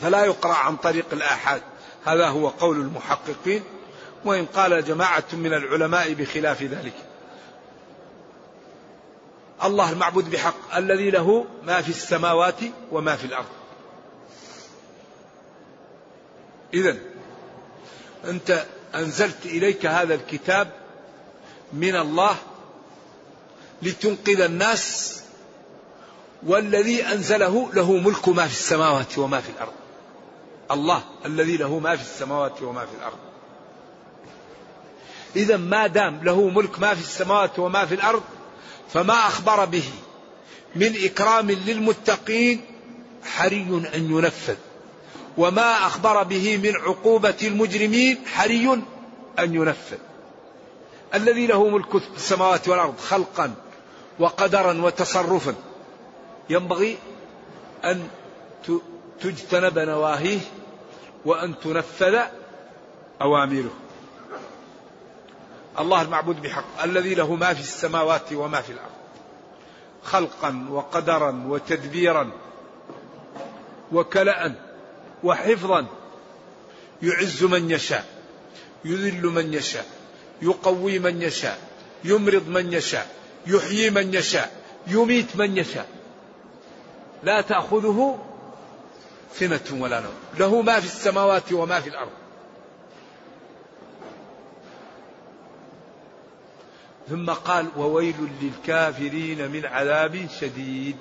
فلا 0.00 0.24
يقرأ 0.24 0.54
عن 0.54 0.76
طريق 0.76 1.06
الآحاد. 1.12 1.62
هذا 2.04 2.28
هو 2.28 2.48
قول 2.48 2.80
المحققين 2.80 3.62
وإن 4.24 4.46
قال 4.46 4.84
جماعة 4.84 5.24
من 5.32 5.54
العلماء 5.54 6.12
بخلاف 6.12 6.62
ذلك. 6.62 6.94
الله 9.64 9.92
المعبود 9.92 10.30
بحق 10.30 10.76
الذي 10.76 11.10
له 11.10 11.44
ما 11.62 11.82
في 11.82 11.88
السماوات 11.88 12.60
وما 12.92 13.16
في 13.16 13.24
الأرض. 13.24 13.46
إذا 16.74 16.96
أنت 18.24 18.66
أنزلت 18.94 19.46
إليك 19.46 19.86
هذا 19.86 20.14
الكتاب 20.14 20.72
من 21.72 21.96
الله 21.96 22.36
لتنقذ 23.82 24.40
الناس 24.40 25.16
والذي 26.46 27.04
أنزله 27.06 27.70
له 27.72 27.92
ملك 27.92 28.28
ما 28.28 28.46
في 28.46 28.52
السماوات 28.52 29.18
وما 29.18 29.40
في 29.40 29.50
الأرض. 29.50 29.72
الله 30.70 31.02
الذي 31.26 31.56
له 31.56 31.78
ما 31.78 31.96
في 31.96 32.02
السماوات 32.02 32.62
وما 32.62 32.86
في 32.86 32.94
الأرض. 32.98 33.18
إذا 35.36 35.56
ما 35.56 35.86
دام 35.86 36.20
له 36.22 36.48
ملك 36.48 36.80
ما 36.80 36.94
في 36.94 37.00
السماوات 37.00 37.58
وما 37.58 37.86
في 37.86 37.94
الأرض 37.94 38.22
فما 38.88 39.14
أخبر 39.14 39.64
به؟ 39.64 39.90
من 40.74 40.94
إكرام 41.04 41.50
للمتقين 41.50 42.60
حري 43.24 43.88
أن 43.94 44.10
ينفذ. 44.10 44.56
وما 45.38 45.86
أخبر 45.86 46.22
به 46.22 46.56
من 46.56 46.76
عقوبة 46.76 47.36
المجرمين 47.42 48.18
حري 48.26 48.72
أن 49.38 49.54
ينفذ. 49.54 49.98
الذي 51.14 51.46
له 51.46 51.68
ملك 51.68 51.94
السماوات 52.16 52.68
والأرض 52.68 52.98
خلقا 52.98 53.54
وقدرا 54.18 54.82
وتصرفا 54.82 55.54
ينبغي 56.50 56.98
أن 57.84 58.08
تجتنب 59.20 59.78
نواهيه 59.78 60.40
وأن 61.24 61.58
تنفذ 61.58 62.18
أوامره. 63.22 63.70
الله 65.78 66.02
المعبود 66.02 66.42
بحق 66.42 66.82
الذي 66.82 67.14
له 67.14 67.34
ما 67.34 67.54
في 67.54 67.60
السماوات 67.60 68.32
وما 68.32 68.60
في 68.60 68.72
الأرض. 68.72 68.90
خلقا 70.04 70.68
وقدرا 70.70 71.44
وتدبيرا 71.48 72.30
وكلاء 73.92 74.52
وحفظا. 75.24 75.86
يعز 77.02 77.44
من 77.44 77.70
يشاء 77.70 78.04
يذل 78.84 79.22
من 79.26 79.54
يشاء 79.54 79.86
يقوي 80.42 80.98
من 80.98 81.22
يشاء 81.22 81.58
يمرض 82.04 82.48
من 82.48 82.72
يشاء 82.72 83.08
يحيي 83.46 83.90
من 83.90 84.14
يشاء 84.14 84.52
يميت 84.86 85.36
من 85.36 85.56
يشاء. 85.56 85.88
لا 87.22 87.40
تأخذه 87.40 88.18
سنة 89.34 89.82
ولا 89.82 90.00
نوم. 90.00 90.14
له 90.38 90.62
ما 90.62 90.80
في 90.80 90.86
السماوات 90.86 91.52
وما 91.52 91.80
في 91.80 91.88
الأرض. 91.88 92.10
ثم 97.08 97.30
قال 97.30 97.66
وويل 97.76 98.14
للكافرين 98.42 99.50
من 99.50 99.66
عذاب 99.66 100.28
شديد. 100.40 100.96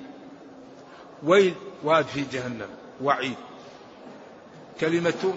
ويل 1.24 1.54
واد 1.84 2.06
في 2.06 2.24
جهنم. 2.32 2.68
وعيد. 3.02 3.36
كلمة 4.80 5.34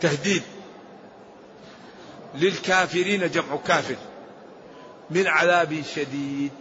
تهديد. 0.00 0.42
للكافرين 2.34 3.30
جمع 3.30 3.56
كافر 3.66 3.96
من 5.10 5.26
عذاب 5.26 5.82
شديد. 5.94 6.52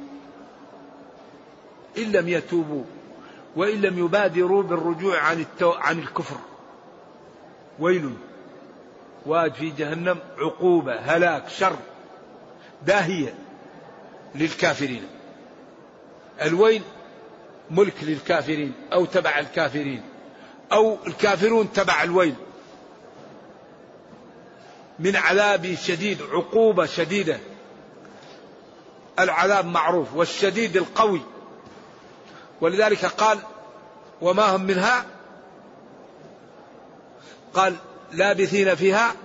إن 1.98 2.12
لم 2.12 2.30
يتوبوا 2.30 2.84
وإن 3.56 3.82
لم 3.82 4.00
يبادروا 4.06 4.64
بالرجوع 4.64 5.20
عن, 5.20 5.40
التو... 5.40 5.72
عن 5.72 6.00
الكفر. 6.00 6.38
ويل؟ 7.80 8.14
واد 9.26 9.54
في 9.54 9.70
جهنم 9.70 10.20
عقوبة 10.38 10.96
هلاك 10.96 11.50
شر. 11.50 11.76
داهية 12.86 13.34
للكافرين. 14.36 15.08
الويل؟ 16.42 16.82
ملك 17.72 17.94
للكافرين 18.02 18.74
أو 18.94 19.06
تبع 19.06 19.40
الكافرين. 19.40 20.04
أو 20.72 20.98
الكافرون 21.08 21.74
تبع 21.74 22.04
الويل. 22.04 22.36
من 25.00 25.16
عذاب 25.16 25.76
شديد 25.76 26.22
عقوبة 26.22 26.86
شديدة. 26.86 27.40
العذاب 29.20 29.66
معروف 29.66 30.16
والشديد 30.16 30.78
القوي. 30.78 31.22
ولذلك 32.62 33.06
قال 33.06 33.40
وما 34.22 34.44
هم 34.44 34.62
منها؟ 34.62 35.06
قال 37.54 37.76
لابثين 38.12 38.76
فيها 38.76 39.16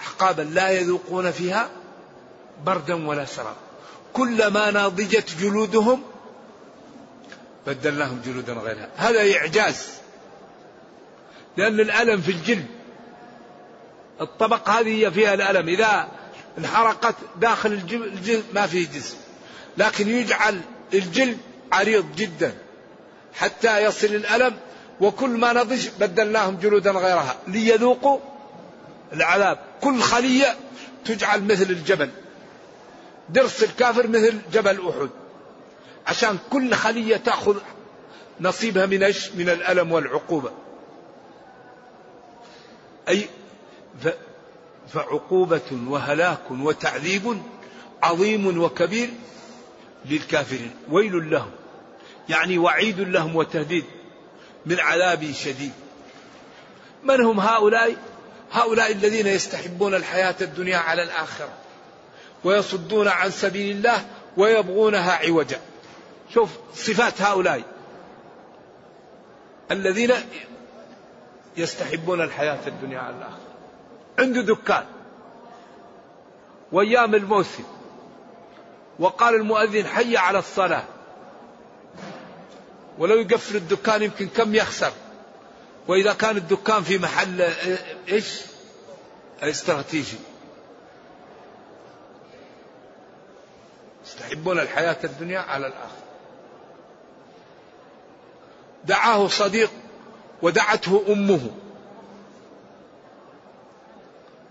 أحقابا 0.00 0.42
لا 0.42 0.70
يذوقون 0.70 1.30
فيها 1.30 1.70
بردا 2.64 3.06
ولا 3.06 3.24
شرابا. 3.24 3.56
كلما 4.12 4.70
ناضجت 4.70 5.36
جلودهم 5.40 6.02
بدلناهم 7.66 8.20
جلودا 8.24 8.52
غيرها. 8.52 8.88
هذا 8.96 9.36
إعجاز 9.36 9.88
لأن 11.56 11.80
الألم 11.80 12.20
في 12.20 12.30
الجلد 12.30 12.66
الطبقة 14.20 14.80
هذه 14.80 15.08
فيها 15.08 15.34
الألم. 15.34 15.68
إذا 15.68 16.08
انحرقت 16.58 17.14
داخل 17.36 17.72
الجلد 17.72 18.44
ما 18.54 18.66
فيه 18.66 18.88
جسم. 18.88 19.16
لكن 19.78 20.08
يجعل 20.08 20.60
الجلد 20.94 21.38
عريض 21.72 22.16
جدا 22.16 22.54
حتى 23.34 23.84
يصل 23.84 24.06
الألم 24.06 24.56
وكل 25.00 25.30
ما 25.30 25.52
نضج 25.52 25.88
بدلناهم 26.00 26.56
جلودا 26.56 26.90
غيرها 26.90 27.36
ليذوقوا 27.46 28.18
العذاب 29.12 29.58
كل 29.80 30.00
خلية 30.00 30.56
تجعل 31.04 31.44
مثل 31.44 31.70
الجبل 31.70 32.10
درس 33.28 33.62
الكافر 33.62 34.06
مثل 34.08 34.38
جبل 34.52 34.88
أحد 34.88 35.10
عشان 36.06 36.38
كل 36.50 36.74
خلية 36.74 37.16
تأخذ 37.16 37.56
نصيبها 38.40 38.86
من؟ 38.86 39.12
من 39.34 39.48
الألم 39.48 39.92
والعقوبة. 39.92 40.50
أي 43.08 43.28
فعقوبة 44.88 45.78
وهلاك 45.86 46.50
وتعذيب 46.50 47.42
عظيم 48.02 48.60
وكبير 48.62 49.10
للكافرين، 50.04 50.76
ويل 50.90 51.30
لهم. 51.30 51.50
يعني 52.28 52.58
وعيد 52.58 53.00
لهم 53.00 53.36
وتهديد 53.36 53.84
من 54.66 54.80
عذاب 54.80 55.32
شديد. 55.32 55.72
من 57.04 57.20
هم 57.20 57.40
هؤلاء؟ 57.40 57.96
هؤلاء 58.52 58.92
الذين 58.92 59.26
يستحبون 59.26 59.94
الحياة 59.94 60.34
الدنيا 60.40 60.76
على 60.76 61.02
الآخرة. 61.02 61.52
ويصدون 62.44 63.08
عن 63.08 63.30
سبيل 63.30 63.76
الله 63.76 64.06
ويبغونها 64.36 65.12
عوجا. 65.12 65.60
شوف 66.34 66.50
صفات 66.74 67.22
هؤلاء 67.22 67.62
الذين 69.70 70.12
يستحبون 71.56 72.20
الحياة 72.20 72.58
الدنيا 72.66 72.98
على 72.98 73.16
الآخرة 73.16 73.40
عنده 74.18 74.40
دكان 74.40 74.84
وأيام 76.72 77.14
الموسم 77.14 77.64
وقال 78.98 79.34
المؤذن 79.34 79.86
حي 79.86 80.16
على 80.16 80.38
الصلاة. 80.38 80.84
ولو 82.98 83.14
يقفل 83.14 83.56
الدكان 83.56 84.02
يمكن 84.02 84.28
كم 84.28 84.54
يخسر. 84.54 84.92
وإذا 85.88 86.12
كان 86.12 86.36
الدكان 86.36 86.82
في 86.82 86.98
محل 86.98 87.40
إيش؟ 88.08 88.40
استراتيجي 89.42 90.16
يستحبون 94.04 94.60
الحياة 94.60 94.96
الدنيا 95.04 95.38
على 95.38 95.66
الآخرة 95.66 96.04
دعاه 98.84 99.28
صديق 99.28 99.70
ودعته 100.42 101.04
أمه. 101.08 101.50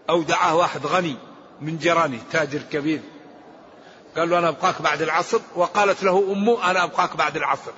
أو 0.10 0.22
دعاه 0.22 0.56
واحد 0.56 0.86
غني 0.86 1.16
من 1.62 1.78
جيرانه 1.78 2.20
تاجر 2.32 2.62
كبير. 2.72 3.02
قال 4.18 4.30
له 4.30 4.40
أنا 4.40 4.50
أبقاك 4.50 4.82
بعد 4.82 5.02
العصر 5.02 5.40
وقالت 5.56 6.04
له 6.04 6.32
أمه 6.32 6.72
أنا 6.72 6.84
أبقاك 6.84 7.16
بعد 7.16 7.36
العصر. 7.36 7.72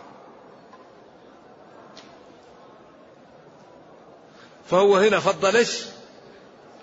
فهو 4.69 4.97
هنا 4.97 5.19
فضل 5.19 5.55
إيش؟ 5.55 5.85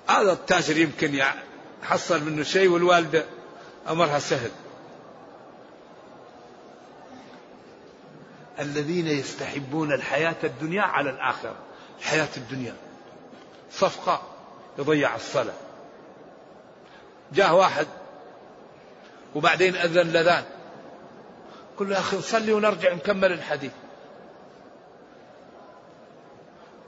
هذا 0.09 0.33
التاجر 0.33 0.77
يمكن 0.77 1.23
يحصل 1.83 2.25
منه 2.25 2.43
شيء 2.43 2.69
والوالدة 2.69 3.25
أمرها 3.88 4.19
سهل. 4.19 4.51
الذين 8.59 9.07
يستحبون 9.07 9.93
الحياة 9.93 10.37
الدنيا 10.45 10.83
على 10.83 11.11
الآخرة. 11.11 11.57
الحياة 11.99 12.29
الدنيا. 12.37 12.75
صفقة 13.73 14.23
يضيع 14.79 15.17
الصلاة. 15.17 15.55
جاء 17.33 17.55
واحد 17.55 17.87
وبعدين 19.35 19.77
أذن 19.77 20.12
لذان. 20.12 20.45
قل 21.79 21.90
له 21.90 21.99
أخي 21.99 22.16
نصلي 22.16 22.53
ونرجع 22.53 22.92
نكمل 22.95 23.33
الحديث. 23.33 23.73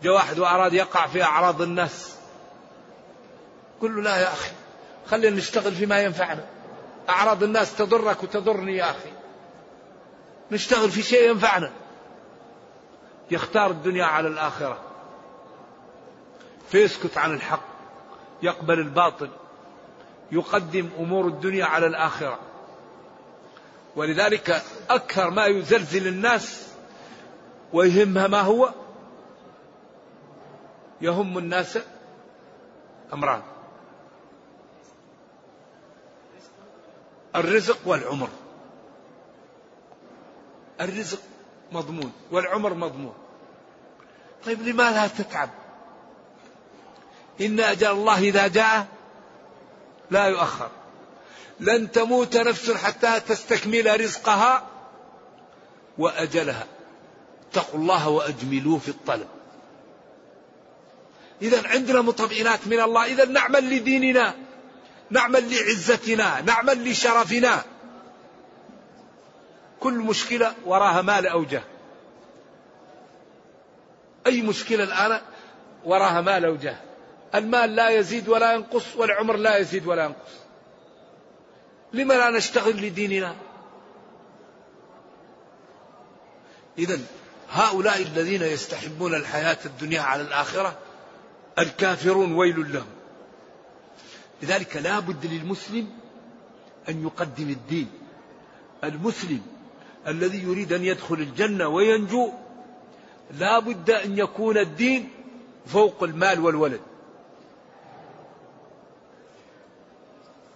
جاء 0.03 0.15
واحد 0.15 0.39
وأراد 0.39 0.73
يقع 0.73 1.07
في 1.07 1.23
أعراض 1.23 1.63
الناس 1.63 2.17
قل 3.81 3.97
له 3.97 4.03
لا 4.03 4.17
يا 4.17 4.33
أخي 4.33 4.53
خلينا 5.07 5.37
نشتغل 5.37 5.73
فيما 5.73 6.01
ينفعنا. 6.01 6.47
أعراض 7.09 7.43
الناس 7.43 7.77
تضرك 7.77 8.23
وتضرني 8.23 8.77
يا 8.77 8.91
أخي. 8.91 9.13
نشتغل 10.51 10.91
في 10.91 11.03
شيء 11.03 11.31
ينفعنا. 11.31 11.73
يختار 13.31 13.71
الدنيا 13.71 14.05
على 14.05 14.29
الآخرة. 14.29 14.79
فيسكت 16.69 17.19
عن 17.19 17.35
الحق 17.35 17.65
يقبل 18.43 18.79
الباطل. 18.79 19.31
يقدم 20.33 20.91
أمور 20.99 21.27
الدنيا 21.27 21.65
على 21.65 21.87
الآخرة. 21.87 22.39
ولذلك 23.97 24.63
أكثر 24.91 25.31
ما 25.31 25.47
يزلزل 25.47 26.07
الناس 26.07 26.69
ويهمها 27.73 28.27
ما 28.27 28.41
هو؟ 28.41 28.71
يهم 31.01 31.39
الناس 31.39 31.79
أمران 33.13 33.43
الرزق 37.37 37.79
والعمر. 37.87 38.29
الرزق 40.81 41.21
مضمون 41.73 42.13
والعمر 42.31 42.75
مضمون. 42.75 43.15
طيب 44.47 44.63
لماذا 44.63 45.07
تتعب؟ 45.07 45.51
إن 47.41 47.61
أجل 47.61 47.91
الله 47.91 48.19
إذا 48.19 48.47
جاء 48.49 48.87
لا 50.11 50.25
يؤخر. 50.25 50.71
لن 51.61 51.93
تموت 51.93 52.37
نفس 52.37 52.71
حتى 52.71 53.21
تستكمل 53.21 54.01
رزقها 54.01 54.67
وأجلها. 55.99 56.67
اتقوا 57.51 57.81
الله 57.81 58.09
وأجملوا 58.09 58.79
في 58.79 58.89
الطلب. 58.89 59.29
إذا 61.43 61.69
عندنا 61.69 62.01
مطمئنات 62.01 62.67
من 62.67 62.81
الله. 62.81 63.05
إذا 63.05 63.25
نعمل 63.25 63.77
لديننا 63.77 64.35
نعمل 65.11 65.53
لعزتنا 65.55 66.41
نعمل 66.41 66.91
لشرفنا. 66.91 67.65
كل 69.81 69.95
مشكلة 69.95 70.55
وراها 70.65 71.03
مال 71.03 71.27
أو 71.27 71.45
جاه. 71.45 71.63
أي 74.27 74.43
مشكلة 74.43 74.85
الآن 74.85 75.21
وراها 75.85 76.21
مال 76.21 76.45
أو 76.45 76.57
جاه. 76.57 76.77
المال 77.35 77.77
لا 77.77 77.89
يزيد 77.89 78.29
ولا 78.29 78.53
ينقص 78.53 78.97
والعمر 78.97 79.37
لا 79.37 79.57
يزيد 79.57 79.87
ولا 79.87 80.05
ينقص. 80.05 80.33
لما 81.93 82.15
لا 82.15 82.31
نشتغل 82.31 82.87
لديننا؟ 82.87 83.37
إذا 86.79 87.01
هؤلاء 87.51 88.03
الذين 88.03 88.43
يستحبون 88.43 89.15
الحياة 89.15 89.59
الدنيا 89.65 90.01
على 90.01 90.23
الآخرة 90.23 90.79
الكافرون 91.59 92.33
ويل 92.33 92.73
لهم. 92.73 92.87
لذلك 94.43 94.77
لا 94.77 94.99
بد 94.99 95.27
للمسلم 95.27 95.89
أن 96.89 97.03
يقدم 97.03 97.51
الدين. 97.51 97.91
المسلم 98.85 99.41
الذي 100.07 100.43
يريد 100.43 100.73
أن 100.73 100.85
يدخل 100.85 101.15
الجنة 101.15 101.69
وينجو 101.69 102.33
لا 103.31 103.59
بد 103.59 103.91
أن 103.91 104.19
يكون 104.19 104.59
الدين 104.59 105.11
فوق 105.67 106.03
المال 106.03 106.41
والولد. 106.41 106.81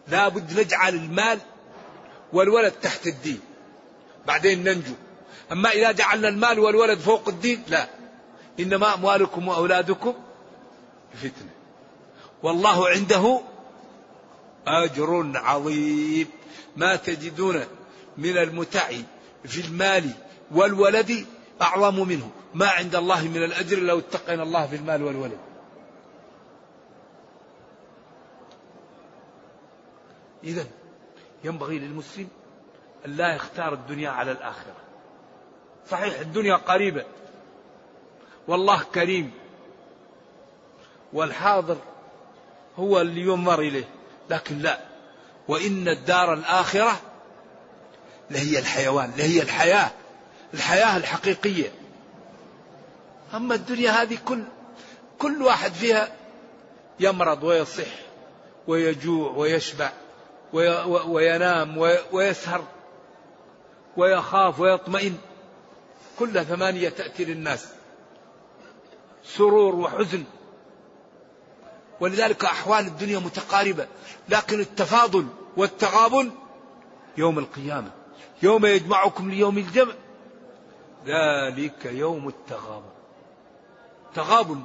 لا 0.09 0.29
بد 0.29 0.61
نجعل 0.61 0.95
المال 0.95 1.39
والولد 2.33 2.73
تحت 2.73 3.07
الدين. 3.07 3.41
بعدين 4.27 4.65
ننجو. 4.65 4.95
أما 5.53 5.71
إذا 5.71 5.93
جعلنا 5.93 6.29
المال 6.29 6.59
والولد 6.59 6.99
فوق 6.99 7.29
الدين 7.29 7.63
لا. 7.69 7.89
إنما 8.61 8.95
أموالكم 8.95 9.49
وأولادكم 9.49 10.15
فتنة 11.15 11.51
والله 12.43 12.89
عنده 12.89 13.41
أجر 14.67 15.33
عظيم. 15.35 16.27
ما 16.77 16.97
تجدون 16.97 17.65
من 18.19 18.37
المتع 18.37 18.89
في 19.45 19.61
المال 19.61 20.11
والولد 20.51 21.27
أعظم 21.63 22.09
منه. 22.09 22.31
ما 22.55 22.69
عند 22.69 22.95
الله 22.95 23.29
من 23.29 23.43
الأجر 23.43 23.79
لو 23.79 23.99
اتقينا 23.99 24.43
الله 24.43 24.67
في 24.67 24.77
المال 24.77 25.03
والولد. 25.03 25.39
إذا 30.45 30.67
ينبغي 31.45 31.79
للمسلم 31.79 32.29
أن 33.07 33.17
لا 33.17 33.35
يختار 33.35 33.73
الدنيا 33.75 34.11
على 34.11 34.33
الآخرة. 34.33 34.77
صحيح 35.91 36.21
الدنيا 36.21 36.57
قريبة. 36.57 37.05
والله 38.49 38.83
كريم. 38.83 39.31
والحاضر 41.13 41.77
هو 42.77 43.01
اللي 43.01 43.21
ينظر 43.21 43.61
إليه. 43.61 43.89
لكن 44.31 44.59
لا. 44.59 44.81
وإن 45.49 45.89
الدار 45.89 46.35
الآخرة 46.35 47.01
لهي 48.31 48.59
الحيوان 48.59 49.13
لهي 49.17 49.43
الحياة. 49.43 49.91
الحياة 50.55 50.97
الحقيقية. 50.97 51.71
أما 53.35 53.55
الدنيا 53.55 53.91
هذه 53.91 54.19
كل 54.25 54.45
كل 55.19 55.43
واحد 55.43 55.73
فيها 55.73 56.17
يمرض 57.01 57.43
ويصح 57.43 57.87
ويجوع 58.67 59.31
ويشبع. 59.31 59.93
وينام 60.53 61.79
ويسهر 62.13 62.65
ويخاف 63.97 64.61
ويطمئن. 64.61 65.19
كل 66.19 66.45
ثمانية 66.45 66.89
تأتي 66.89 67.25
للناس. 67.25 67.69
سرور 69.25 69.75
وحزن. 69.75 70.25
ولذلك 72.01 72.45
أحوال 72.45 72.87
الدنيا 72.87 73.19
متقاربة. 73.19 73.87
لكن 74.29 74.61
التفاضل 74.61 75.27
والتغابن 75.57 76.31
يوم 77.17 77.39
القيامة. 77.39 77.91
يوم 78.43 78.67
يجمعكم 78.67 79.31
ليوم 79.31 79.59
الجمع. 79.59 79.93
ذلك 81.07 81.85
يوم 81.85 82.29
التغابن. 82.29 82.91
تغابن. 84.15 84.63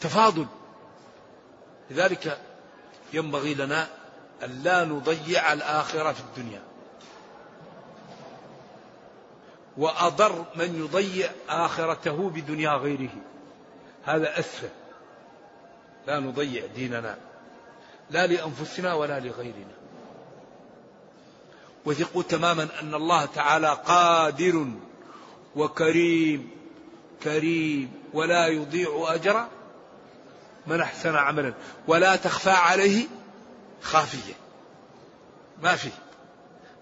تفاضل. 0.00 0.46
لذلك 1.90 2.40
ينبغي 3.12 3.54
لنا 3.54 3.88
أن 4.42 4.60
لا 4.64 4.84
نضيع 4.84 5.52
الآخرة 5.52 6.12
في 6.12 6.20
الدنيا. 6.20 6.62
وأضر 9.76 10.44
من 10.56 10.84
يضيع 10.84 11.30
آخرته 11.48 12.30
بدنيا 12.30 12.70
غيره. 12.70 13.10
هذا 14.04 14.38
أسفل 14.38 14.68
لا 16.06 16.20
نضيع 16.20 16.66
ديننا. 16.66 17.16
لا 18.10 18.26
لأنفسنا 18.26 18.94
ولا 18.94 19.20
لغيرنا. 19.20 19.74
وثقوا 21.84 22.22
تماما 22.22 22.68
أن 22.80 22.94
الله 22.94 23.24
تعالى 23.24 23.78
قادر 23.86 24.66
وكريم. 25.56 26.50
كريم. 27.22 27.92
ولا 28.12 28.46
يضيع 28.46 29.04
أجر 29.08 29.46
من 30.66 30.80
أحسن 30.80 31.16
عملا. 31.16 31.54
ولا 31.88 32.16
تخفى 32.16 32.50
عليه 32.50 33.06
خافية. 33.84 34.34
ما 35.62 35.76
في. 35.76 35.90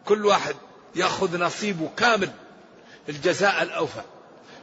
كل 0.04 0.26
واحد 0.26 0.56
يأخذ 0.94 1.38
نصيبه 1.38 1.90
كامل 1.96 2.30
الجزاء 3.08 3.62
الأوفى. 3.62 4.02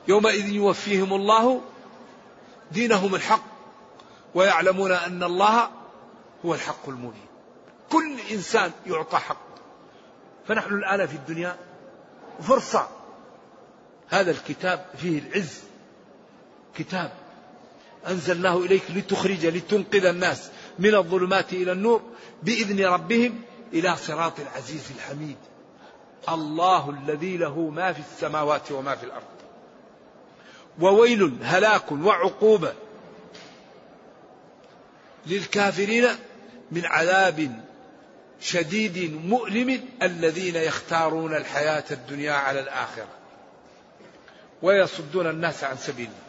يومئذ 0.08 0.50
يوفيهم 0.50 1.14
الله 1.14 1.62
دينهم 2.72 3.16
الحق 3.16 3.44
ويعلمون 4.36 4.92
أن 4.92 5.24
الله 5.24 5.70
هو 6.46 6.54
الحق 6.54 6.90
المبين. 6.90 7.26
كل 7.90 8.20
إنسان 8.32 8.72
يعطى 8.88 9.18
حق. 9.18 9.50
فنحن 10.48 10.74
الآن 10.74 11.08
في 11.08 11.16
الدنيا 11.16 11.58
فرصة. 12.42 12.88
هذا 14.10 14.32
الكتاب 14.32 14.86
فيه 14.98 15.20
العز. 15.20 15.60
كتاب 16.76 17.12
أنزلناه 18.08 18.58
إليك 18.58 18.84
لتخرج 18.92 19.46
لتنقذ 19.46 20.06
الناس. 20.06 20.50
من 20.80 20.96
الظلمات 20.96 21.54
إلى 21.54 21.72
النور 21.72 22.02
بإذن 22.44 22.86
ربهم 22.86 23.42
إلى 23.74 23.96
صراط 23.96 24.40
العزيز 24.40 24.92
الحميد. 24.96 25.38
الله 26.30 26.90
الذي 26.90 27.38
له 27.38 27.60
ما 27.60 27.94
في 27.94 28.00
السماوات 28.00 28.72
وما 28.72 28.96
في 28.96 29.04
الأرض. 29.04 29.24
وويل 30.80 31.38
هلاك 31.44 31.92
وعقوبة 31.92 32.74
للكافرين 35.28 36.08
من 36.72 36.86
عذاب 36.86 37.64
شديد 38.42 39.26
مؤلم 39.26 39.82
الذين 40.02 40.56
يختارون 40.56 41.36
الحياة 41.36 41.84
الدنيا 41.92 42.34
على 42.34 42.60
الآخرة. 42.60 43.08
ويصدون 44.62 45.30
الناس 45.30 45.64
عن 45.64 45.78
سبيل 45.78 46.06
الله 46.06 46.29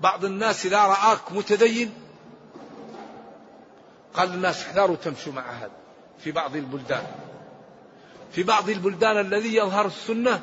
بعض 0.00 0.24
الناس 0.24 0.66
إذا 0.66 0.78
رآك 0.78 1.32
متدين 1.32 1.94
قال 4.14 4.34
الناس 4.34 4.62
احذروا 4.62 4.96
تمشوا 4.96 5.32
مع 5.32 5.50
هذا 5.50 5.70
في 6.18 6.32
بعض 6.32 6.56
البلدان. 6.56 7.06
في 8.32 8.42
بعض 8.42 8.70
البلدان 8.70 9.20
الذي 9.20 9.56
يظهر 9.56 9.86
السنة 9.86 10.40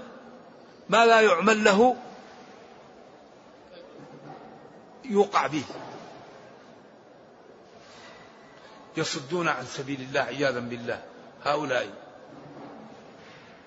ما 0.90 1.06
لا 1.06 1.22
يعمل 1.22 1.64
له 1.64 1.96
يوقع 5.06 5.48
به. 5.48 5.64
يصدون 8.98 9.48
عن 9.48 9.66
سبيل 9.66 10.02
الله 10.02 10.22
عياذا 10.22 10.60
بالله. 10.60 11.04
هؤلاء 11.44 11.88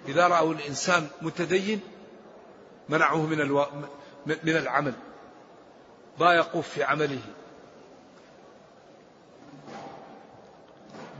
إذا 0.08 0.28
رأوا 0.28 0.54
الإنسان 0.54 1.08
متدين 1.22 1.80
منعوه 2.88 3.26
من 3.26 3.40
ألو... 3.40 3.66
من 4.26 4.56
العمل. 4.56 4.94
ضايقوه 6.18 6.62
في 6.62 6.82
عمله. 6.82 7.20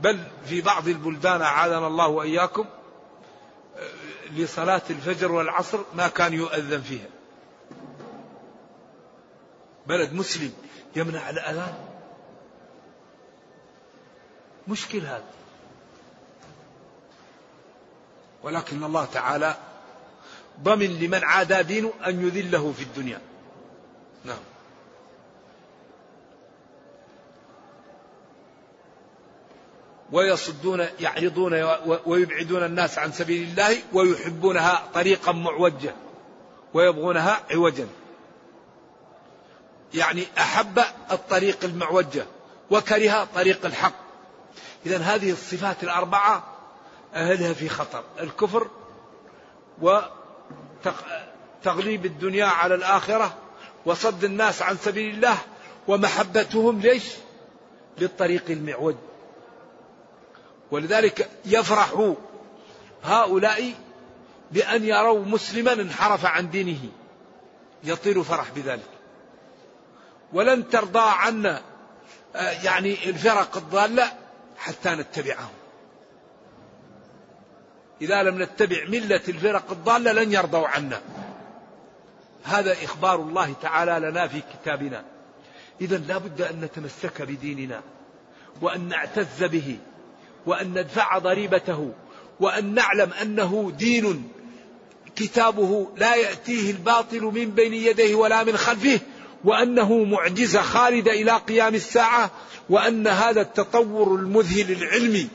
بل 0.01 0.23
في 0.45 0.61
بعض 0.61 0.87
البلدان 0.87 1.41
أعاذنا 1.41 1.87
الله 1.87 2.07
وإياكم 2.07 2.65
لصلاة 4.31 4.81
الفجر 4.89 5.31
والعصر 5.31 5.79
ما 5.95 6.07
كان 6.07 6.33
يؤذن 6.33 6.81
فيها. 6.81 7.07
بلد 9.87 10.13
مسلم 10.13 10.53
يمنع 10.95 11.29
الأذان. 11.29 11.73
مشكل 14.67 14.99
هذا. 14.99 15.31
ولكن 18.43 18.83
الله 18.83 19.05
تعالى 19.05 19.57
ضمن 20.63 20.99
لمن 20.99 21.23
عادى 21.23 21.63
دينه 21.63 21.93
أن 22.07 22.27
يذله 22.27 22.73
في 22.77 22.83
الدنيا. 22.83 23.21
نعم. 24.25 24.50
ويصدون 30.11 30.87
يعرضون 30.99 31.53
ويبعدون 32.05 32.63
الناس 32.63 32.99
عن 32.99 33.11
سبيل 33.11 33.49
الله 33.49 33.77
ويحبونها 33.93 34.83
طريقا 34.93 35.31
معوجة 35.31 35.95
ويبغونها 36.73 37.39
عوجا. 37.51 37.87
يعني 39.93 40.25
أحب 40.37 40.79
الطريق 41.11 41.57
المعوجة 41.63 42.25
وكره 42.71 43.27
طريق 43.35 43.65
الحق. 43.65 43.93
إذا 44.85 44.97
هذه 44.97 45.31
الصفات 45.31 45.83
الأربعة 45.83 46.43
أهلها 47.15 47.53
في 47.53 47.69
خطر. 47.69 48.03
الكفر 48.19 48.67
وتغليب 51.63 52.05
الدنيا 52.05 52.45
على 52.45 52.75
الآخرة 52.75 53.37
وصد 53.85 54.23
الناس 54.23 54.61
عن 54.61 54.77
سبيل 54.77 55.15
الله 55.15 55.37
ومحبتهم 55.87 56.79
ليش؟ 56.79 57.03
للطريق 57.97 58.43
المعوج. 58.49 58.95
ولذلك 60.71 61.29
يفرح 61.45 62.13
هؤلاء 63.03 63.73
بأن 64.51 64.85
يروا 64.85 65.25
مسلما 65.25 65.73
انحرف 65.73 66.25
عن 66.25 66.49
دينه. 66.49 66.79
يطير 67.83 68.23
فرح 68.23 68.51
بذلك. 68.55 68.89
ولن 70.33 70.69
ترضى 70.69 71.03
عنا 71.03 71.61
آه، 72.35 72.51
يعني 72.51 73.09
الفرق 73.09 73.57
الضالة 73.57 74.11
حتى 74.57 74.89
نتبعهم. 74.89 75.51
إذا 78.01 78.23
لم 78.23 78.41
نتبع 78.41 78.87
ملة 78.87 79.21
الفرق 79.27 79.71
الضالة 79.71 80.11
لن 80.11 80.33
يرضوا 80.33 80.67
عنا. 80.67 81.01
هذا 82.43 82.73
إخبار 82.73 83.15
الله 83.15 83.53
تعالى 83.61 84.09
لنا 84.09 84.27
في 84.27 84.41
كتابنا. 84.53 85.03
إذا 85.81 85.97
لا 85.97 86.17
بد 86.17 86.41
أن 86.41 86.61
نتمسك 86.61 87.21
بديننا 87.21 87.81
وأن 88.61 88.87
نعتز 88.87 89.43
به. 89.43 89.79
وأن 90.45 90.69
ندفع 90.69 91.17
ضريبته 91.17 91.91
وأن 92.39 92.73
نعلم 92.73 93.13
أنه 93.21 93.71
دين 93.77 94.31
كتابه 95.15 95.87
لا 95.97 96.15
يأتيه 96.15 96.71
الباطل 96.71 97.21
من 97.21 97.51
بين 97.51 97.73
يديه 97.73 98.15
ولا 98.15 98.43
من 98.43 98.57
خلفه 98.57 98.99
وأنه 99.43 100.03
معجزة 100.03 100.61
خالدة 100.61 101.11
إلى 101.11 101.31
قيام 101.31 101.75
الساعة 101.75 102.31
وأن 102.69 103.07
هذا 103.07 103.41
التطور 103.41 104.15
المذهل 104.15 104.71
العلمي 104.71 105.27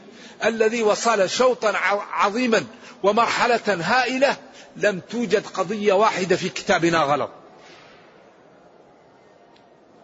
الذي 0.45 0.83
وصل 0.83 1.31
شوطا 1.31 1.73
عظيما 2.13 2.65
ومرحلة 3.03 3.61
هائلة 3.67 4.37
لم 4.77 5.01
توجد 5.01 5.47
قضية 5.47 5.93
واحدة 5.93 6.37
في 6.37 6.49
كتابنا 6.49 6.99
غلط. 6.99 7.31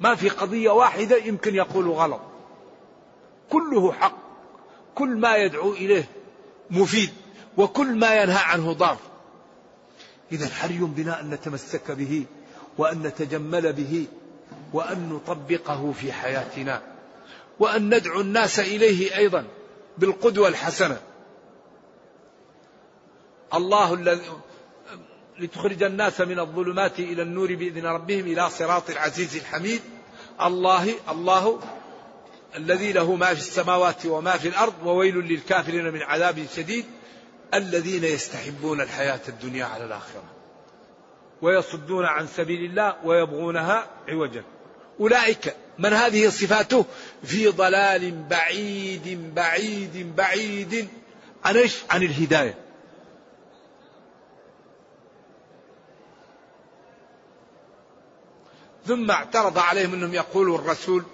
ما 0.01 0.15
في 0.15 0.29
قضية 0.29 0.71
واحدة 0.71 1.17
يمكن 1.17 1.55
يقول 1.55 1.91
غلط. 1.91 2.21
كله 3.51 3.93
حق. 3.93 4.22
كل 4.95 5.09
ما 5.09 5.37
يدعو 5.37 5.73
إليه 5.73 6.09
مفيد 6.71 7.11
وكل 7.57 7.95
ما 7.95 8.23
ينهى 8.23 8.39
عنه 8.39 8.73
ضار. 8.73 8.99
إذا 10.33 10.49
حري 10.49 10.79
بنا 10.79 11.21
أن 11.21 11.31
نتمسك 11.31 11.91
به 11.91 12.25
وأن 12.79 13.03
نتجمل 13.03 13.73
به 13.73 14.07
وأن 14.73 15.09
نطبقه 15.09 15.93
في 15.93 16.13
حياتنا 16.13 16.83
وأن 17.59 17.95
ندعو 17.95 18.21
الناس 18.21 18.61
إليه 18.61 19.17
أيضا 19.17 19.45
بالقدوة 19.99 20.49
الحسنة. 20.49 21.01
الله 23.55 23.95
الذي 23.95 24.23
لتخرج 25.39 25.83
الناس 25.83 26.21
من 26.21 26.39
الظلمات 26.39 27.01
إلى 27.01 27.23
النور 27.23 27.55
بإذن 27.55 27.87
ربهم 27.87 28.27
إلى 28.27 28.51
صراط 28.51 28.91
العزيز 28.91 29.37
الحميد. 29.37 29.81
الله 30.41 30.95
الله 31.11 31.61
الذي 32.57 32.93
له 32.93 33.15
ما 33.15 33.35
في 33.35 33.41
السماوات 33.41 34.07
وما 34.07 34.37
في 34.37 34.49
الأرض 34.49 34.75
وويل 34.85 35.19
للكافرين 35.19 35.85
من 35.85 36.03
عذاب 36.03 36.47
شديد 36.57 36.85
الذين 37.55 38.05
يستحبون 38.05 38.81
الحياة 38.81 39.21
الدنيا 39.29 39.65
على 39.65 39.85
الآخرة 39.85 40.25
ويصدون 41.43 42.05
عن 42.05 42.27
سبيل 42.27 42.71
الله 42.71 42.97
ويبغونها 43.05 43.87
عوجا. 44.09 44.45
أولئك 45.01 45.57
من 45.79 45.93
هذه 45.93 46.29
صفاته؟ 46.29 46.85
في 47.25 47.49
ضلال 47.49 48.25
بعيد 48.31 49.35
بعيد 49.35 50.17
بعيد. 50.17 50.89
عن 51.45 51.57
إيش؟ 51.57 51.79
عن 51.91 52.03
الهداية. 52.03 52.59
ثم 58.87 59.11
اعترض 59.11 59.59
عليهم 59.59 59.95
أنهم 59.95 60.15
يقولوا 60.15 60.59
الرسول 60.59 61.05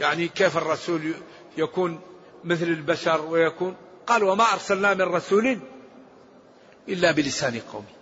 يعني 0.00 0.28
كيف 0.28 0.56
الرسول 0.56 1.14
يكون 1.56 2.00
مثل 2.44 2.62
البشر 2.62 3.24
ويكون؟ 3.24 3.76
قال 4.06 4.24
وما 4.24 4.52
أرسلنا 4.52 4.94
من 4.94 5.02
رسول 5.02 5.58
إلا 6.88 7.12
بلسان 7.12 7.60
قومه 7.72 7.96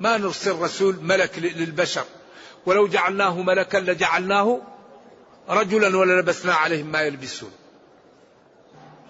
ما 0.00 0.18
نرسل 0.18 0.58
رسول 0.58 0.96
ملك 1.02 1.38
للبشر. 1.38 2.04
ولو 2.66 2.88
جعلناه 2.88 3.42
ملكا 3.42 3.78
لجعلناه 3.78 4.60
رجلا 5.48 5.98
وللبسنا 5.98 6.54
عليهم 6.54 6.86
ما 6.86 7.00
يلبسون. 7.02 7.50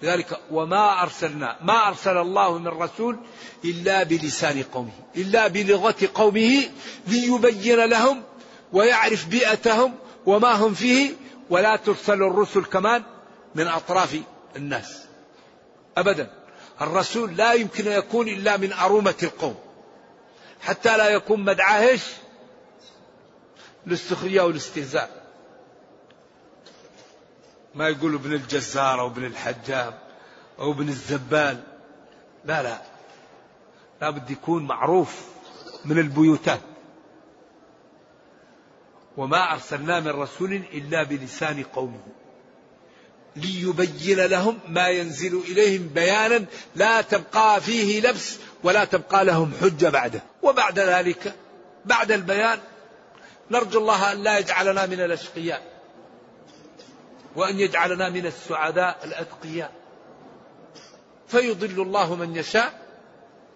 لذلك 0.03 0.39
وما 0.51 1.01
أرسلنا 1.03 1.57
ما 1.61 1.87
أرسل 1.87 2.17
الله 2.17 2.57
من 2.57 2.67
رسول 2.67 3.17
إلا 3.65 4.03
بلسان 4.03 4.63
قومه 4.63 4.91
إلا 5.17 5.47
بلغة 5.47 5.95
قومه 6.13 6.69
ليبين 7.07 7.85
لهم 7.85 8.23
ويعرف 8.73 9.27
بيئتهم 9.27 9.93
وما 10.25 10.51
هم 10.51 10.73
فيه 10.73 11.11
ولا 11.53 11.75
ترسل 11.75 12.23
الرسل 12.23 12.65
كمان 12.65 13.03
من 13.55 13.67
أطراف 13.67 14.21
الناس. 14.55 15.05
أبدا. 15.97 16.31
الرسول 16.81 17.37
لا 17.37 17.53
يمكن 17.53 17.87
أن 17.87 17.97
يكون 17.97 18.27
إلا 18.27 18.57
من 18.57 18.73
أرومة 18.73 19.15
القوم. 19.23 19.55
حتى 20.61 20.97
لا 20.97 21.09
يكون 21.09 21.45
مدعاه 21.45 21.87
إيش؟ 21.87 22.03
للسخرية 23.85 24.41
والاستهزاء. 24.41 25.23
ما 27.75 27.89
يقولوا 27.89 28.19
ابن 28.19 28.33
الجزار 28.33 28.99
أو 28.99 29.07
ابن 29.07 29.25
الحجام 29.25 29.93
أو 30.59 30.71
ابن 30.71 30.89
الزبال. 30.89 31.63
لا 32.45 32.63
لا. 32.63 32.81
لابد 34.01 34.31
يكون 34.31 34.65
معروف 34.65 35.21
من 35.85 35.99
البيوتات. 35.99 36.72
وما 39.17 39.53
أرسلنا 39.53 39.99
من 39.99 40.07
رسول 40.07 40.53
إلا 40.73 41.03
بلسان 41.03 41.63
قومه. 41.63 42.01
ليبين 43.35 44.19
لهم 44.19 44.59
ما 44.67 44.87
ينزل 44.87 45.41
إليهم 45.47 45.87
بيانا 45.87 46.45
لا 46.75 47.01
تبقى 47.01 47.61
فيه 47.61 48.01
لبس 48.01 48.37
ولا 48.63 48.85
تبقى 48.85 49.25
لهم 49.25 49.51
حجة 49.61 49.89
بعده. 49.89 50.23
وبعد 50.43 50.79
ذلك 50.79 51.35
بعد 51.85 52.11
البيان 52.11 52.59
نرجو 53.51 53.79
الله 53.79 54.11
أن 54.11 54.23
لا 54.23 54.37
يجعلنا 54.39 54.85
من 54.85 55.01
الأشقياء 55.01 55.73
وأن 57.35 57.59
يجعلنا 57.59 58.09
من 58.09 58.25
السعداء 58.25 58.99
الأتقياء. 59.03 59.71
فيضل 61.27 61.81
الله 61.81 62.15
من 62.15 62.35
يشاء 62.35 62.79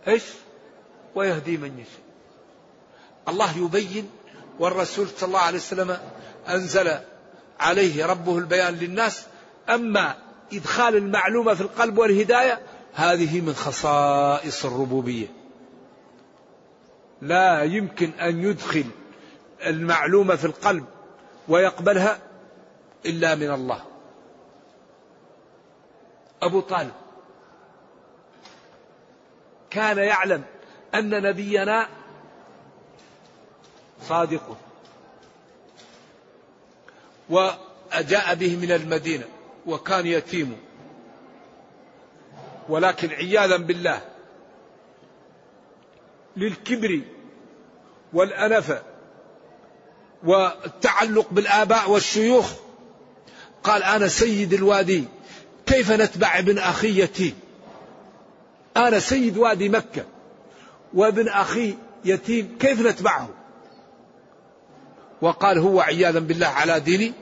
إيش؟ 0.08 0.24
ويهدي 1.16 1.58
من 1.58 1.80
يشاء. 1.80 2.08
الله 3.28 3.58
يبين 3.58 4.10
والرسول 4.60 5.08
صلى 5.08 5.28
الله 5.28 5.40
عليه 5.40 5.58
وسلم 5.58 5.98
أنزل 6.50 6.92
عليه 7.60 8.06
ربه 8.06 8.38
البيان 8.38 8.74
للناس. 8.74 9.26
أما 9.70 10.16
إدخال 10.54 10.96
المعلومة 10.96 11.54
في 11.54 11.62
القلب 11.62 11.98
والهداية 11.98 12.60
هذه 12.94 13.42
من 13.42 13.54
خصائص 13.54 14.66
الربوبية. 14.66 15.28
لا 17.22 17.64
يمكن 17.64 18.10
أن 18.10 18.44
يدخل 18.44 18.86
المعلومة 19.66 20.36
في 20.36 20.46
القلب 20.46 20.86
ويقبلها 21.48 22.20
إلا 23.06 23.36
من 23.36 23.52
الله. 23.52 23.82
أبو 26.42 26.60
طالب 26.60 26.92
كان 29.70 29.98
يعلم 29.98 30.44
أن 30.96 31.22
نبينا 31.22 31.88
صادق 34.04 34.58
وجاء 37.30 38.36
به 38.36 38.56
من 38.56 38.72
المدينة 38.72 39.26
وكان 39.66 40.08
يتيم. 40.08 40.58
ولكن 42.70 43.10
عياذا 43.10 43.58
بالله 43.58 44.02
للكبر 46.38 47.02
والأنفة 48.14 48.82
والتعلق 50.24 51.28
بالآباء 51.32 51.90
والشيوخ. 51.90 52.54
قال 53.64 53.84
أنا 53.84 54.08
سيد 54.08 54.54
الوادي 54.54 55.04
كيف 55.66 55.92
نتبع 55.92 56.40
ابن 56.40 56.58
أخي 56.58 57.02
يتيم؟ 57.02 57.40
أنا 58.78 59.00
سيد 59.00 59.38
وادي 59.38 59.70
مكة 59.70 60.06
وابن 60.94 61.28
أخي 61.28 61.76
يتيم 62.06 62.58
كيف 62.60 62.82
نتبعه؟ 62.82 63.30
وقال 65.22 65.58
هو 65.58 65.82
عياذا 65.82 66.20
بالله 66.20 66.48
على 66.48 66.80
دين 66.80 67.14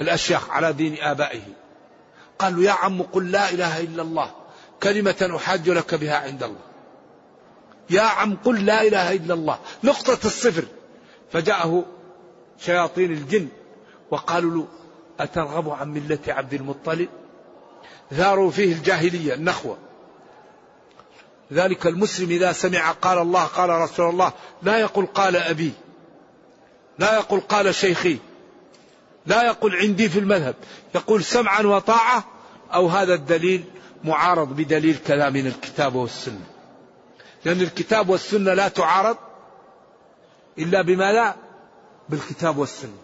الأشياخ 0.00 0.50
على 0.50 0.72
دين 0.72 0.96
آبائه. 1.00 1.42
قالوا 2.38 2.64
يا 2.64 2.70
عم 2.70 3.02
قل 3.02 3.30
لا 3.30 3.50
إله 3.50 3.80
إلا 3.80 4.02
الله 4.02 4.30
كلمة 4.82 5.32
أحاج 5.36 5.70
لك 5.70 5.94
بها 5.94 6.16
عند 6.16 6.42
الله. 6.42 6.60
يا 7.90 8.02
عم 8.02 8.36
قل 8.44 8.66
لا 8.66 8.82
إله 8.82 9.12
إلا 9.12 9.34
الله 9.34 9.58
نقطة 9.84 10.26
الصفر. 10.26 10.64
فجاءه 11.32 11.84
شياطين 12.58 13.12
الجن 13.12 13.48
وقالوا 14.10 14.50
له 14.50 14.68
أترغب 15.20 15.70
عن 15.70 15.88
ملة 15.88 16.18
عبد 16.28 16.54
المطلب؟ 16.54 17.08
ثاروا 18.10 18.50
فيه 18.50 18.72
الجاهلية 18.72 19.34
النخوة. 19.34 19.78
ذلك 21.52 21.86
المسلم 21.86 22.30
إذا 22.30 22.52
سمع 22.52 22.90
قال 22.90 23.18
الله 23.18 23.44
قال 23.44 23.70
رسول 23.70 24.08
الله 24.08 24.32
لا 24.62 24.78
يقول 24.78 25.06
قال 25.06 25.36
أبي. 25.36 25.72
لا 27.00 27.14
يقول 27.14 27.40
قال 27.40 27.74
شيخي 27.74 28.18
لا 29.26 29.42
يقول 29.42 29.76
عندي 29.76 30.08
في 30.08 30.18
المذهب 30.18 30.54
يقول 30.94 31.24
سمعا 31.24 31.62
وطاعة 31.62 32.24
أو 32.74 32.86
هذا 32.88 33.14
الدليل 33.14 33.64
معارض 34.04 34.56
بدليل 34.56 34.96
كلام 35.06 35.32
من 35.32 35.46
الكتاب 35.46 35.94
والسنة. 35.94 36.46
لأن 37.44 37.60
الكتاب 37.60 38.08
والسنة 38.08 38.54
لا 38.54 38.68
تعارض 38.68 39.16
إلا 40.58 40.82
بما 40.82 41.12
لا 41.12 41.34
بالكتاب 42.08 42.58
والسنة. 42.58 42.98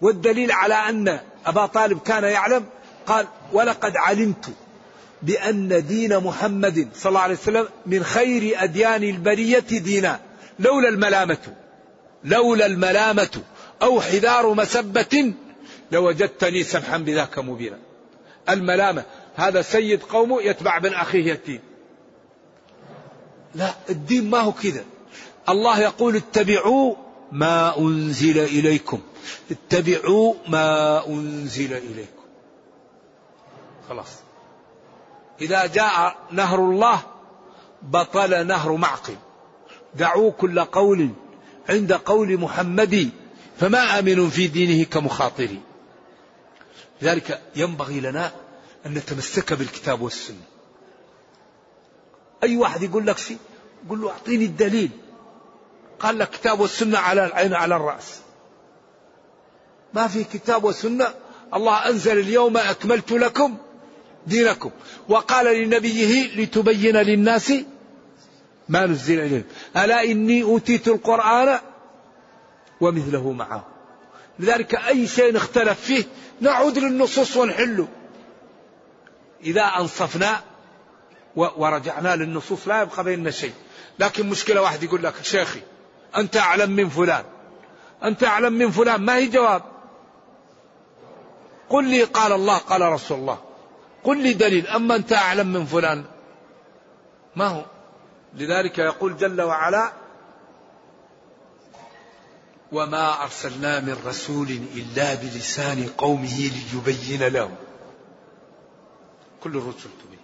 والدليل 0.00 0.52
على 0.52 0.74
أن 0.74 1.20
أبا 1.46 1.66
طالب 1.66 2.00
كان 2.00 2.24
يعلم 2.24 2.64
قال 3.06 3.26
ولقد 3.52 3.96
علمت 3.96 4.50
بأن 5.22 5.86
دين 5.86 6.18
محمد 6.18 6.88
صلى 6.94 7.08
الله 7.10 7.20
عليه 7.20 7.34
وسلم 7.34 7.68
من 7.86 8.04
خير 8.04 8.62
أديان 8.62 9.02
البرية 9.02 9.58
دينا 9.58 10.20
لولا 10.58 10.88
الملامة. 10.88 11.38
لولا 12.24 12.66
الملامة 12.66 13.42
أو 13.82 14.00
حذار 14.00 14.54
مسبة 14.54 15.34
لوجدتني 15.92 16.64
سمحا 16.64 16.98
بذاك 16.98 17.38
مبينا. 17.38 17.78
الملامة 18.48 19.04
هذا 19.34 19.62
سيد 19.62 20.02
قومه 20.02 20.42
يتبع 20.42 20.78
بن 20.78 20.94
أخيه 20.94 21.32
يتيم 21.32 21.60
لا 23.54 23.74
الدين 23.90 24.30
ما 24.30 24.38
هو 24.38 24.52
كذا. 24.52 24.84
الله 25.48 25.80
يقول 25.80 26.16
اتبعوا 26.16 26.94
ما 27.32 27.78
أنزل 27.78 28.38
إليكم. 28.38 29.00
اتبعوا 29.50 30.34
ما 30.48 31.06
أنزل 31.06 31.72
إليكم. 31.72 32.22
خلاص. 33.88 34.08
إذا 35.40 35.66
جاء 35.66 36.16
نهر 36.30 36.58
الله 36.58 37.02
بطل 37.82 38.46
نهر 38.46 38.72
معقل. 38.72 39.16
دعوا 39.94 40.30
كل 40.30 40.60
قول 40.60 41.10
عند 41.68 41.92
قول 41.92 42.40
محمد 42.40 43.10
فما 43.60 43.98
آمن 43.98 44.30
في 44.30 44.46
دينه 44.46 44.84
كمخاطري 44.84 45.60
لذلك 47.02 47.40
ينبغي 47.56 48.00
لنا 48.00 48.32
أن 48.86 48.94
نتمسك 48.94 49.52
بالكتاب 49.52 50.00
والسنة. 50.00 50.42
أي 52.42 52.56
واحد 52.56 52.82
يقول 52.82 53.06
لك 53.06 53.18
شيء 53.18 53.38
قل 53.90 54.00
له 54.00 54.10
أعطيني 54.10 54.44
الدليل. 54.44 54.90
قال 56.00 56.18
لك 56.18 56.30
كتاب 56.30 56.60
والسنة 56.60 56.98
على 56.98 57.26
العين 57.26 57.54
على 57.54 57.76
الرأس. 57.76 58.18
ما 59.94 60.08
في 60.08 60.24
كتاب 60.24 60.64
وسنة 60.64 61.14
الله 61.54 61.88
أنزل 61.88 62.18
اليوم 62.18 62.56
أكملت 62.56 63.12
لكم 63.12 63.56
دينكم. 64.26 64.70
وقال 65.08 65.62
لنبيه 65.62 66.36
لتبين 66.36 66.96
للناس 66.96 67.52
ما 68.68 68.86
نزل 68.86 69.20
إليهم 69.20 69.44
ألا 69.76 70.04
إني 70.04 70.42
أوتيت 70.42 70.88
القرآن 70.88 71.58
ومثله 72.80 73.32
معه. 73.32 73.66
لذلك 74.38 74.74
أي 74.74 75.06
شيء 75.06 75.36
اختلف 75.36 75.80
فيه 75.80 76.04
نعود 76.40 76.78
للنصوص 76.78 77.36
ونحله. 77.36 77.88
إذا 79.44 79.62
أنصفنا 79.62 80.40
ورجعنا 81.36 82.16
للنصوص 82.16 82.68
لا 82.68 82.82
يبقى 82.82 83.04
بيننا 83.04 83.30
شيء. 83.30 83.52
لكن 83.98 84.28
مشكلة 84.28 84.62
واحد 84.62 84.82
يقول 84.82 85.02
لك 85.02 85.14
شيخي 85.22 85.60
أنت 86.16 86.36
أعلم 86.36 86.70
من 86.70 86.88
فلان. 86.88 87.24
أنت 88.04 88.24
أعلم 88.24 88.52
من 88.52 88.70
فلان 88.70 89.00
ما 89.00 89.16
هي 89.16 89.26
جواب 89.26 89.62
قل 91.68 91.84
لي 91.84 92.02
قال 92.02 92.32
الله 92.32 92.58
قال 92.58 92.80
رسول 92.80 93.18
الله. 93.18 93.38
قل 94.04 94.22
لي 94.22 94.32
دليل 94.32 94.66
أما 94.66 94.96
أنت 94.96 95.12
أعلم 95.12 95.46
من 95.52 95.66
فلان. 95.66 96.04
ما 97.36 97.46
هو؟ 97.46 97.64
لذلك 98.36 98.78
يقول 98.78 99.16
جل 99.16 99.42
وعلا 99.42 99.92
وما 102.72 103.22
أرسلنا 103.22 103.80
من 103.80 104.02
رسول 104.06 104.50
إلا 104.74 105.14
بلسان 105.14 105.88
قومه 105.98 106.50
ليبين 106.72 107.22
لهم. 107.22 107.54
كل 109.42 109.56
الرسل 109.56 109.90
تبين. 110.04 110.18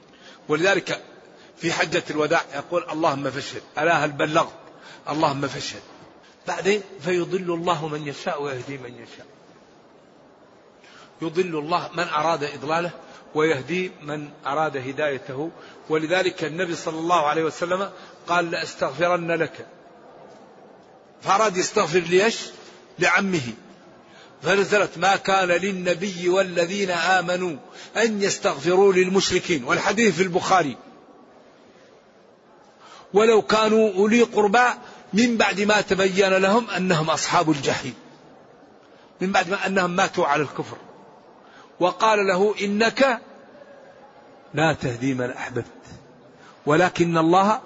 ولذلك 0.49 1.03
في 1.57 1.73
حجة 1.73 2.03
الوداع 2.11 2.43
يقول 2.55 2.91
اللهم 2.91 3.31
فاشهد 3.31 3.63
ألا 3.79 4.05
هل 4.05 4.13
بلغت 4.13 4.55
اللهم 5.09 5.49
فاشهد 5.49 5.83
بعدين 6.49 6.83
فيضل 7.01 7.55
الله 7.55 7.89
من 7.89 8.07
يشاء 8.07 8.43
ويهدي 8.43 8.79
من 8.79 8.95
يشاء. 8.95 9.27
يضل 11.23 11.59
الله 11.59 11.91
من 11.95 12.09
أراد 12.09 12.45
إضلاله 12.45 12.91
ويهدي 13.35 13.93
من 14.03 14.29
أراد 14.47 14.77
هدايته. 14.77 15.51
ولذلك 15.89 16.45
النبي 16.45 16.75
صلى 16.75 16.99
الله 16.99 17.27
عليه 17.27 17.45
وسلم 17.45 17.91
قال 18.29 18.51
لأستغفرن 18.51 19.31
لك. 19.31 19.67
فأراد 21.23 21.57
يستغفر 21.57 21.99
ليش؟ 21.99 22.39
لعمه. 22.99 23.53
فنزلت 24.43 24.99
ما 24.99 25.17
كان 25.17 25.49
للنبي 25.49 26.29
والذين 26.29 26.91
آمنوا 26.91 27.57
أن 27.97 28.23
يستغفروا 28.23 28.93
للمشركين. 28.93 29.65
والحديث 29.65 30.15
في 30.15 30.23
البخاري. 30.23 30.77
ولو 33.15 33.43
كانوا 33.43 33.95
أولي 33.95 34.23
قربى 34.23 34.67
من 35.13 35.37
بعد 35.37 35.61
ما 35.61 35.81
تبين 35.81 36.33
لهم 36.33 36.71
أنهم 36.71 37.11
أصحاب 37.11 37.51
الجحيم. 37.51 37.95
من 39.21 39.33
بعد 39.33 39.51
ما 39.51 39.67
أنهم 39.67 39.91
ماتوا 39.91 40.27
على 40.27 40.43
الكفر. 40.43 40.77
وقال 41.83 42.27
له 42.27 42.55
إنك 42.61 43.21
لا 44.55 44.73
تهدي 44.73 45.15
من 45.15 45.31
أحببت 45.31 45.65
ولكن 46.67 47.19
الله 47.19 47.61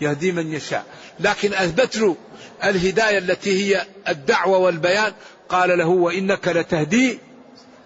يهدي 0.00 0.32
من 0.32 0.52
يشاء. 0.52 0.84
لكن 1.20 1.54
أثبت 1.54 1.96
له 1.96 2.16
الهداية 2.64 3.18
التي 3.18 3.50
هي 3.50 3.86
الدعوة 4.08 4.58
والبيان. 4.58 5.12
قال 5.48 5.78
له 5.78 5.86
وإنك 5.86 6.48
لتهدي 6.48 7.18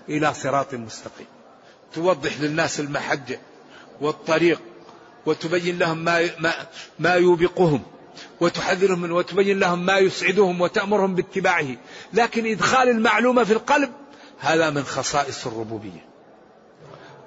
إلى 0.09 0.35
صراط 0.35 0.75
مستقيم. 0.75 1.27
توضح 1.95 2.41
للناس 2.41 2.81
المحجة 2.81 3.41
والطريق 4.01 4.61
وتبين 5.27 5.79
لهم 5.79 5.99
ما 5.99 6.31
ما, 6.39 6.53
ما 6.99 7.15
يوبقهم 7.15 7.83
وتحذرهم 8.41 9.01
منه 9.01 9.15
وتبين 9.15 9.59
لهم 9.59 9.87
ما 9.87 9.99
يسعدهم 9.99 10.61
وتأمرهم 10.61 11.15
باتباعه. 11.15 11.77
لكن 12.13 12.47
إدخال 12.47 12.89
المعلومة 12.89 13.45
في 13.45 13.53
القلب 13.53 13.93
هذا 14.39 14.71
من 14.71 14.85
خصائص 14.85 15.47
الربوبية. 15.47 16.05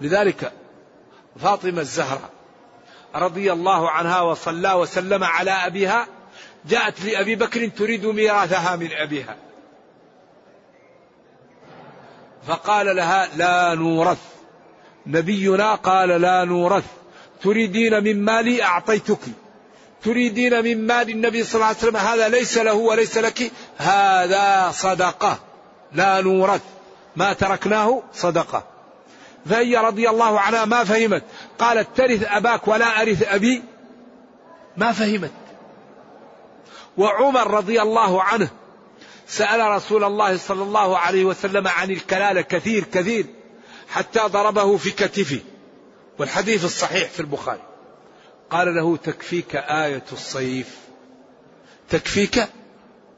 لذلك 0.02 0.52
فاطمة 1.40 1.82
الزهراء 1.82 2.30
رضي 3.16 3.54
الله 3.54 3.90
عنها 3.90 4.22
وصلى 4.22 4.74
وسلم 4.74 5.24
على 5.24 5.52
أبيها 5.52 6.08
جاءت 6.66 7.06
لأبي 7.06 7.36
بكر 7.36 7.68
تريد 7.68 8.06
ميراثها 8.06 8.76
من 8.76 8.92
أبيها. 8.92 9.36
فقال 12.48 12.96
لها 12.96 13.36
لا 13.36 13.76
نورث. 13.76 14.18
نبينا 15.08 15.76
قال 15.76 16.10
لا 16.10 16.44
نورث. 16.46 16.86
تريدين 17.44 18.04
من 18.04 18.26
مالي 18.26 18.64
أعطيتك. 18.64 19.20
تريدين 20.04 20.64
من 20.64 20.88
مال 20.88 21.10
النبي 21.10 21.44
صلى 21.44 21.56
الله 21.56 21.66
عليه 21.66 21.78
وسلم. 21.78 21.98
هذا 21.98 22.30
ليس 22.30 22.58
له 22.58 22.74
وليس 22.74 23.18
لك. 23.18 23.52
هذا 23.78 24.72
صدقة. 24.72 25.40
لا 25.92 26.22
نورث. 26.22 26.62
ما 27.20 27.34
تركناه 27.34 28.04
صدقة. 28.14 28.64
فهي 29.46 29.78
رضي 29.78 30.10
الله 30.10 30.40
عنها 30.40 30.66
ما 30.66 30.84
فهمت. 30.84 31.24
قالت 31.60 31.88
ترث 31.96 32.24
أباك 32.28 32.68
ولا 32.68 33.02
أرث 33.02 33.24
أبي. 33.24 33.64
ما 34.78 34.92
فهمت. 34.92 35.32
وعمر 36.98 37.52
رضي 37.52 37.82
الله 37.82 38.24
عنه 38.24 38.50
سأل 39.28 39.72
رسول 39.72 40.04
الله 40.04 40.38
صلى 40.38 40.64
الله 40.64 40.98
عليه 40.98 41.26
وسلم 41.26 41.68
عن 41.68 41.92
الكلالة 41.92 42.42
كثير 42.42 42.84
كثير 42.84 43.26
حتى 43.90 44.20
ضربه 44.20 44.78
في 44.78 44.92
كتفه. 44.92 45.40
والحديث 46.20 46.66
الصحيح 46.66 47.10
في 47.10 47.20
البخاري. 47.20 47.64
قال 48.50 48.76
له 48.76 48.98
تكفيك 48.98 49.56
آية 49.56 50.06
الصيف. 50.12 50.78
تكفيك 51.90 52.50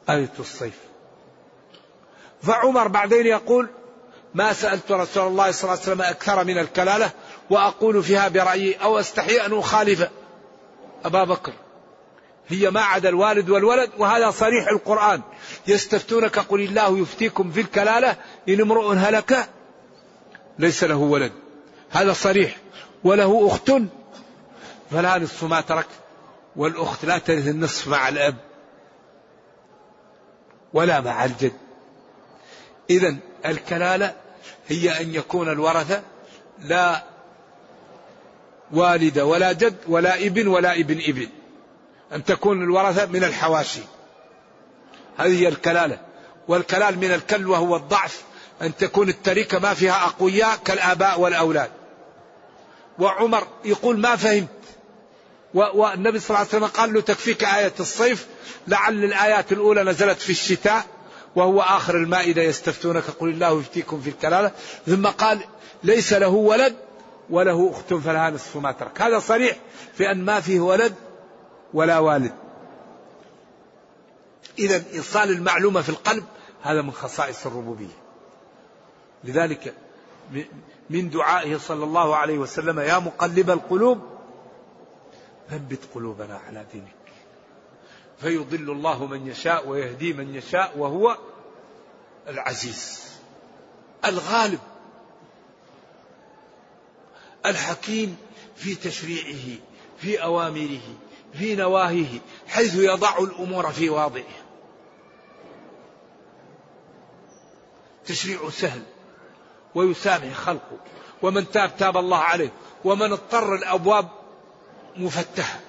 آية 0.09 0.33
الصيف. 0.39 0.77
فعمر 2.43 2.87
بعدين 2.87 3.25
يقول 3.25 3.69
ما 4.33 4.53
سألت 4.53 4.91
رسول 4.91 5.27
الله 5.27 5.51
صلى 5.51 5.63
الله 5.63 5.81
عليه 5.81 5.91
وسلم 5.91 6.01
أكثر 6.01 6.43
من 6.43 6.57
الكلالة 6.57 7.11
وأقول 7.49 8.03
فيها 8.03 8.27
برأيي 8.27 8.75
أو 8.75 8.99
أستحي 8.99 9.45
أن 9.45 9.57
أخالف. 9.59 10.09
أبا 11.05 11.23
بكر 11.23 11.53
هي 12.47 12.69
ما 12.71 12.81
عدا 12.81 13.09
الوالد 13.09 13.49
والولد 13.49 13.89
وهذا 13.97 14.31
صريح 14.31 14.67
القرآن. 14.67 15.21
يستفتونك 15.67 16.39
قل 16.39 16.61
الله 16.61 16.99
يفتيكم 16.99 17.51
في 17.51 17.61
الكلالة 17.61 18.15
إن 18.49 18.61
امرؤ 18.61 18.93
هلك 18.93 19.49
ليس 20.59 20.83
له 20.83 20.95
ولد. 20.95 21.31
هذا 21.89 22.13
صريح. 22.13 22.57
وله 23.03 23.47
أخت 23.47 23.71
فلا 24.91 25.17
نصف 25.17 25.43
ما 25.43 25.61
ترك 25.61 25.87
والأخت 26.55 27.05
لا 27.05 27.17
ترث 27.17 27.47
النصف 27.47 27.87
مع 27.87 28.09
الأب 28.09 28.35
ولا 30.73 31.01
مع 31.01 31.25
الجد. 31.25 31.53
إذا 32.89 33.15
الكلالة 33.45 34.20
هي 34.67 35.01
أن 35.01 35.15
يكون 35.15 35.49
الورثة 35.49 36.01
لا 36.59 37.03
والد 38.71 39.19
ولا 39.19 39.51
جد 39.51 39.77
ولا 39.87 40.15
ابن 40.15 40.47
ولا 40.47 40.73
ابن 40.73 41.01
ابن. 41.07 41.27
أن 42.13 42.23
تكون 42.23 42.63
الورثة 42.63 43.05
من 43.05 43.23
الحواشي. 43.23 43.81
هذه 45.17 45.41
هي 45.41 45.47
الكلالة. 45.47 45.99
والكلال 46.47 46.97
من 46.97 47.11
الكل 47.11 47.47
وهو 47.47 47.75
الضعف. 47.75 48.21
أن 48.61 48.75
تكون 48.77 49.09
التركة 49.09 49.59
ما 49.59 49.73
فيها 49.73 50.05
أقوياء 50.05 50.57
كالآباء 50.65 51.19
والأولاد. 51.19 51.71
وعمر 52.99 53.47
يقول 53.65 53.99
ما 53.99 54.15
فهمت. 54.15 54.47
والنبي 55.53 56.19
صلى 56.19 56.29
الله 56.29 56.39
عليه 56.39 56.49
وسلم 56.49 56.65
قال 56.65 56.93
له 56.93 57.01
تكفيك 57.01 57.43
آية 57.43 57.73
الصيف. 57.79 58.27
لعل 58.67 59.03
الآيات 59.03 59.51
الأولى 59.51 59.83
نزلت 59.83 60.19
في 60.19 60.29
الشتاء. 60.29 60.85
وهو 61.35 61.61
آخر 61.61 61.95
المائدة 61.95 62.41
يستفتونك 62.41 63.03
قل 63.03 63.29
الله 63.29 63.59
يفتيكم 63.59 64.01
في 64.01 64.09
الكلالة. 64.09 64.51
ثم 64.85 65.07
قال 65.07 65.43
ليس 65.83 66.13
له 66.13 66.27
ولد 66.27 66.75
وله 67.29 67.71
أخت 67.71 67.93
فلها 67.93 68.29
نصف 68.29 68.57
ما 68.57 68.71
ترك. 68.71 69.01
هذا 69.01 69.19
صريح 69.19 69.57
في 69.93 70.11
أن 70.11 70.25
ما 70.25 70.39
فيه 70.39 70.59
ولد 70.59 70.95
ولا 71.73 71.99
والد. 71.99 72.33
إذا 74.59 74.83
إيصال 74.93 75.29
المعلومة 75.29 75.81
في 75.81 75.89
القلب 75.89 76.23
هذا 76.61 76.81
من 76.81 76.91
خصائص 76.91 77.45
الربوبية. 77.45 78.01
لذلك 79.23 79.73
من 80.89 81.09
دعائه 81.09 81.57
صلى 81.57 81.83
الله 81.83 82.15
عليه 82.15 82.37
وسلم 82.37 82.79
يا 82.79 82.99
مقلب 82.99 83.49
القلوب 83.49 84.01
ثبت 85.49 85.79
قلوبنا 85.95 86.41
على 86.47 86.65
دينك. 86.73 87.00
فيضل 88.21 88.71
الله 88.71 89.05
من 89.05 89.27
يشاء 89.27 89.67
ويهدي 89.67 90.13
من 90.13 90.35
يشاء 90.35 90.77
وهو 90.77 91.17
العزيز. 92.27 93.01
الغالب 94.05 94.59
الحكيم 97.45 98.17
في 98.55 98.75
تشريعه 98.75 99.57
في 99.97 100.23
أوامره 100.23 100.81
في 101.33 101.55
نواهيه 101.55 102.19
حيث 102.47 102.75
يضع 102.75 103.17
الأمور 103.17 103.71
في 103.71 103.89
واضعها 103.89 104.41
تشريع 108.05 108.49
سهل 108.49 108.81
ويسامح 109.75 110.33
خلقه. 110.33 110.77
ومن 111.21 111.51
تاب 111.51 111.77
تاب 111.77 111.97
الله 111.97 112.17
عليه. 112.17 112.51
ومن 112.85 113.11
اضطر 113.11 113.55
الأبواب 113.55 114.07
مفتحة. 114.97 115.59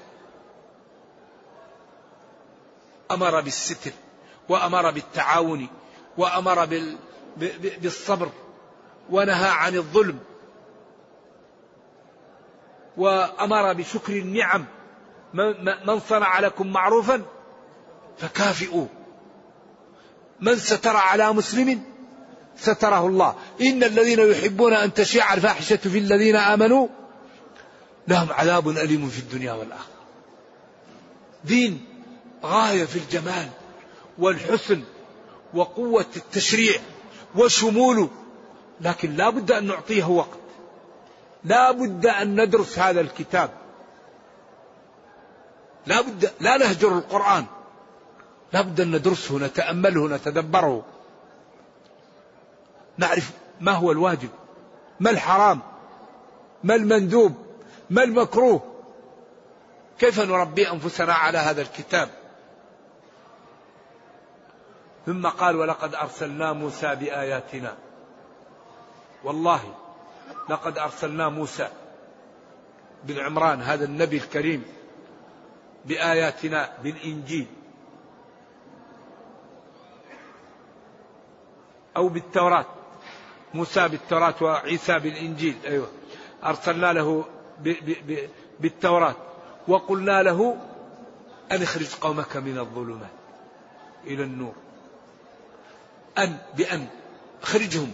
أمر 3.15 3.41
بالستر 3.41 3.91
وأمر 4.49 4.91
بالتعاون 4.91 5.69
وأمر 6.19 6.69
بالصبر 7.83 8.31
ونهى 9.11 9.49
عن 9.49 9.77
الظلم 9.77 10.19
وأمر 12.97 13.73
بشكر 13.73 14.13
النعم 14.13 14.65
من 15.87 16.01
صنع 16.09 16.41
لكم 16.41 16.67
معروفا 16.67 17.23
فكافئوه. 18.19 18.89
من 20.41 20.57
ستر 20.57 20.97
على 20.97 21.33
مسلم 21.33 21.83
ستره 22.57 23.07
الله. 23.07 23.35
إن 23.61 23.85
الذين 23.85 24.19
يحبون 24.19 24.73
أن 24.73 24.95
تشيع 24.95 25.35
الفاحشة 25.35 25.77
في 25.77 25.99
الذين 25.99 26.37
آمنوا 26.37 26.89
لهم 28.09 28.33
عذاب 28.33 28.69
أليم 28.69 29.09
في 29.09 29.19
الدنيا 29.19 29.53
والآخرة. 29.53 29.93
دين 31.45 31.92
غاية 32.45 32.85
في 32.85 32.97
الجمال 32.97 33.49
والحسن 34.19 34.83
وقوة 35.55 36.07
التشريع 36.17 36.81
وشموله. 37.37 38.09
لكن 38.81 39.17
لا 39.17 39.31
بد 39.31 39.53
أن 39.53 39.67
نعطيه 39.67 40.05
وقت. 40.05 40.39
لا 41.45 41.71
بد 41.71 42.07
أن 42.07 42.41
ندرس 42.41 42.79
هذا 42.79 43.01
الكتاب. 43.01 43.51
لا 45.87 46.01
بد 46.01 46.31
لا 46.41 46.57
نهجر 46.57 46.99
القرآن. 46.99 47.45
لا 48.53 48.61
بد 48.61 48.81
أن 48.81 48.97
ندرسه 48.97 49.39
نتأمله 49.39 50.09
نتدبره. 50.09 50.85
نعرف 52.99 53.31
ما 53.61 53.73
هو 53.73 53.93
الواجب 53.93 54.29
ما 55.01 55.11
الحرام 55.11 55.61
ما 56.65 56.75
المندوب 56.75 57.35
ما 57.91 58.03
المكروه. 58.03 58.63
كيف 59.99 60.21
نربي 60.21 60.71
أنفسنا 60.71 61.15
على 61.15 61.39
هذا 61.39 61.63
الكتاب؟ 61.63 62.22
ثم 65.07 65.27
قال 65.27 65.57
ولقد 65.57 65.95
أرسلنا 65.95 66.53
موسى 66.53 66.95
بآياتنا. 66.95 67.77
والله 69.25 69.75
لقد 70.49 70.79
أرسلنا 70.79 71.29
موسى 71.29 71.69
بن 73.05 73.19
عمران 73.19 73.63
هذا 73.63 73.85
النبي 73.85 74.17
الكريم 74.17 74.65
بآياتنا 75.85 76.73
بالإنجيل 76.83 77.47
أو 81.97 82.09
بالتوراة. 82.09 82.67
موسى 83.55 83.89
بالتوراة 83.89 84.35
وعيسى 84.41 84.99
بالإنجيل 84.99 85.57
أيوة. 85.65 85.89
أرسلنا 86.45 86.93
له 86.93 87.25
بالتوراة. 88.61 89.15
وقلنا 89.69 90.23
له 90.23 90.57
أن 91.53 91.63
اخرج 91.63 91.95
قومك 91.95 92.37
من 92.37 92.59
الظلمات 92.59 93.11
إلى 94.07 94.25
النور. 94.25 94.55
أن 96.19 96.37
بأن 96.57 96.87
أخرجهم 97.43 97.93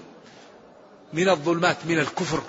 من 1.13 1.29
الظلمات 1.29 1.77
من 1.87 1.99
الكفر 1.99 2.43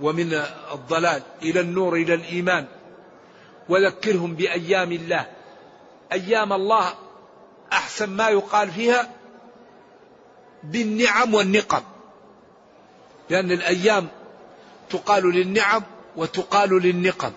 ومن 0.00 0.34
الضلال 0.72 1.22
إلى 1.42 1.60
النور 1.60 1.94
إلى 1.94 2.14
الإيمان. 2.14 2.66
وذكرهم 3.68 4.34
بأيام 4.34 4.92
الله. 4.92 5.26
أيام 6.12 6.52
الله 6.52 6.94
أحسن 7.72 8.10
ما 8.10 8.28
يقال 8.28 8.70
فيها 8.70 9.10
بالنعم 10.62 11.34
والنقم. 11.34 11.82
لأن 13.30 13.52
الأيام 13.52 14.08
تقال 14.90 15.34
للنعم 15.34 15.82
وتقال 16.16 16.82
للنقم. 16.82 17.32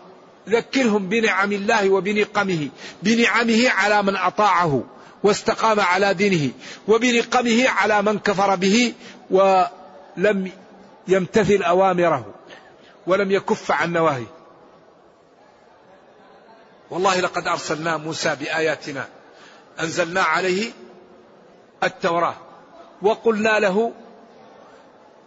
ذكرهم 0.49 1.09
بنعم 1.09 1.51
الله 1.51 1.89
وبنقمه. 1.89 2.69
بنعمه 3.03 3.69
على 3.69 4.03
من 4.03 4.15
أطاعه. 4.15 4.83
واستقام 5.23 5.79
على 5.79 6.13
دينه 6.13 6.51
وبنقمه 6.87 7.69
على 7.69 8.01
من 8.01 8.19
كفر 8.19 8.55
به 8.55 8.93
ولم 9.31 10.51
يمتثل 11.07 11.63
أوامره 11.63 12.25
ولم 13.07 13.31
يكف 13.31 13.71
عن 13.71 13.93
نواهيه. 13.93 14.33
والله 16.89 17.19
لقد 17.19 17.47
أرسلنا 17.47 17.97
موسى 17.97 18.35
بآياتنا. 18.35 19.07
أنزلنا 19.79 20.21
عليه 20.21 20.71
التوراة. 21.83 22.35
وقلنا 23.01 23.59
له 23.59 23.93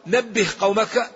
نبه 0.06 0.46
قومك 0.60 1.10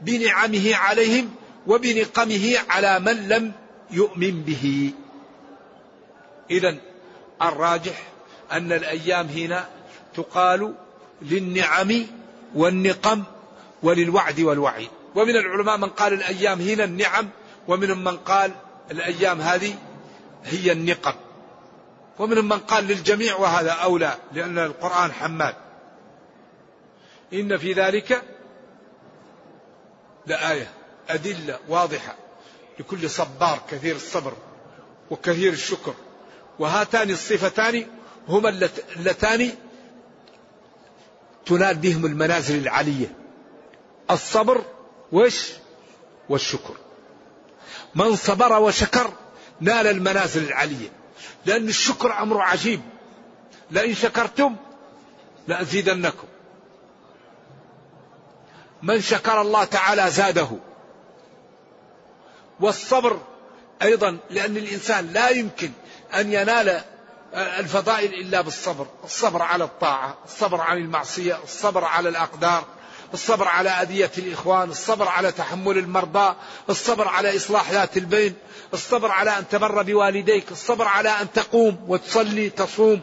بنعمه 0.00 0.74
عليهم 0.74 1.30
وبنقمه 1.66 2.58
على 2.68 3.00
من 3.00 3.28
لم 3.28 3.52
يؤمن 3.90 4.42
به. 4.42 4.92
إذا 6.50 6.76
الراجح 7.42 8.02
أن 8.52 8.72
الأيام 8.72 9.26
هنا 9.26 9.68
تقال 10.14 10.74
للنعم 11.22 12.06
والنقم 12.54 13.22
وللوعد 13.82 14.40
والوعيد. 14.40 14.90
ومن 15.14 15.36
العلماء 15.36 15.76
من 15.76 15.88
قال 15.88 16.12
الأيام 16.12 16.60
هنا 16.60 16.84
النعم 16.84 17.28
ومنهم 17.68 18.04
من 18.04 18.16
قال 18.16 18.52
الأيام 18.90 19.40
هذه 19.40 19.74
هي 20.44 20.72
النقم. 20.72 21.14
ومنهم 22.18 22.48
من 22.48 22.58
قال 22.58 22.84
للجميع 22.84 23.36
وهذا 23.36 23.70
أولى 23.72 24.14
لأن 24.32 24.58
القرآن 24.58 25.12
حماد. 25.12 25.54
إن 27.32 27.58
في 27.58 27.72
ذلك 27.72 28.22
لآية 30.26 30.70
أدلة 31.08 31.58
واضحة 31.68 32.16
لكل 32.78 33.10
صبار 33.10 33.62
كثير 33.70 33.96
الصبر 33.96 34.32
وكثير 35.10 35.52
الشكر. 35.52 35.94
وهاتان 36.58 37.10
الصفتان 37.10 37.86
هما 38.28 38.48
اللتان 38.96 39.50
تنال 41.46 41.74
بهم 41.74 42.06
المنازل 42.06 42.58
العالية 42.58 43.16
الصبر 44.10 44.64
وش؟ 45.12 45.48
والشكر. 46.28 46.76
من 47.94 48.16
صبر 48.16 48.62
وشكر 48.62 49.12
نال 49.60 49.86
المنازل 49.86 50.44
العالية 50.44 50.88
لأن 51.46 51.68
الشكر 51.68 52.22
أمر 52.22 52.40
عجيب. 52.40 52.80
لئن 53.70 53.94
شكرتم 53.94 54.56
لأزيدنكم. 55.48 56.26
من 58.82 59.00
شكر 59.00 59.40
الله 59.40 59.64
تعالى 59.64 60.10
زاده. 60.10 60.48
والصبر 62.60 63.20
أيضا 63.82 64.18
لأن 64.30 64.56
الإنسان 64.56 65.12
لا 65.12 65.28
يمكن 65.28 65.70
أن 66.14 66.32
ينال 66.32 66.80
الفضائل 67.34 68.14
إلا 68.14 68.40
بالصبر 68.40 68.86
الصبر 69.04 69.42
على 69.42 69.64
الطاعة 69.64 70.18
الصبر 70.24 70.60
عن 70.60 70.76
المعصية 70.76 71.42
الصبر 71.44 71.84
على 71.84 72.08
الأقدار 72.08 72.64
الصبر 73.14 73.48
على 73.48 73.70
أذية 73.70 74.10
الإخوان 74.18 74.70
الصبر 74.70 75.08
على 75.08 75.32
تحمل 75.32 75.78
المرضى 75.78 76.34
الصبر 76.70 77.08
على 77.08 77.36
إصلاح 77.36 77.70
ذات 77.70 77.96
البين 77.96 78.34
الصبر 78.74 79.10
على 79.10 79.38
أن 79.38 79.48
تبر 79.48 79.82
بوالديك 79.82 80.50
الصبر 80.52 80.88
على 80.88 81.08
أن 81.08 81.32
تقوم 81.32 81.84
وتصلي 81.88 82.50
تصوم 82.50 83.00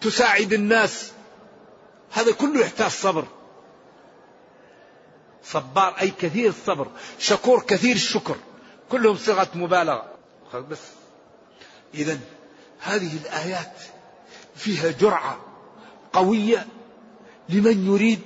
تساعد 0.00 0.52
الناس. 0.52 1.12
هذا 2.12 2.32
كله 2.32 2.60
يحتاج 2.60 2.90
صبر. 2.90 3.24
صبار 5.44 5.94
أي 6.00 6.10
كثير 6.10 6.48
الصبر 6.48 6.88
شكور 7.18 7.62
كثير 7.62 7.96
الشكر. 7.96 8.36
كلهم 8.90 9.16
صيغة 9.16 9.48
مبالغة. 9.54 10.04
بس. 10.70 10.78
إذا 11.94 12.18
هذه 12.86 13.16
الآيات 13.16 13.72
فيها 14.56 14.90
جرعة 14.90 15.36
قوية 16.12 16.66
لمن 17.48 17.86
يريد 17.86 18.20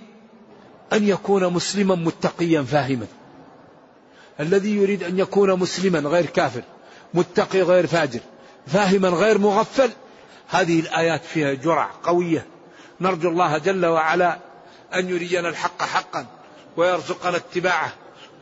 أن 0.93 1.09
يكون 1.09 1.53
مسلما 1.53 1.95
متقيا 1.95 2.63
فاهما. 2.63 3.07
الذي 4.41 4.77
يريد 4.77 5.03
أن 5.03 5.19
يكون 5.19 5.59
مسلما 5.59 5.99
غير 5.99 6.27
كافر 6.27 6.63
متقي 7.15 7.63
غير 7.63 7.87
فاجر 7.87 8.21
فاهما 8.67 9.09
غير 9.09 9.39
مغفل 9.39 9.91
هذه 10.49 10.81
الآيات 10.81 11.25
فيها 11.25 11.55
جرعة 11.55 11.91
قوية. 12.03 12.47
نرجو 13.01 13.29
الله 13.29 13.59
جل 13.59 13.87
وعلا 13.87 14.39
أن 14.95 15.09
يرينا 15.09 15.49
الحق 15.49 15.83
حقا 15.83 16.27
ويرزقنا 16.77 17.37
اتباعه 17.37 17.93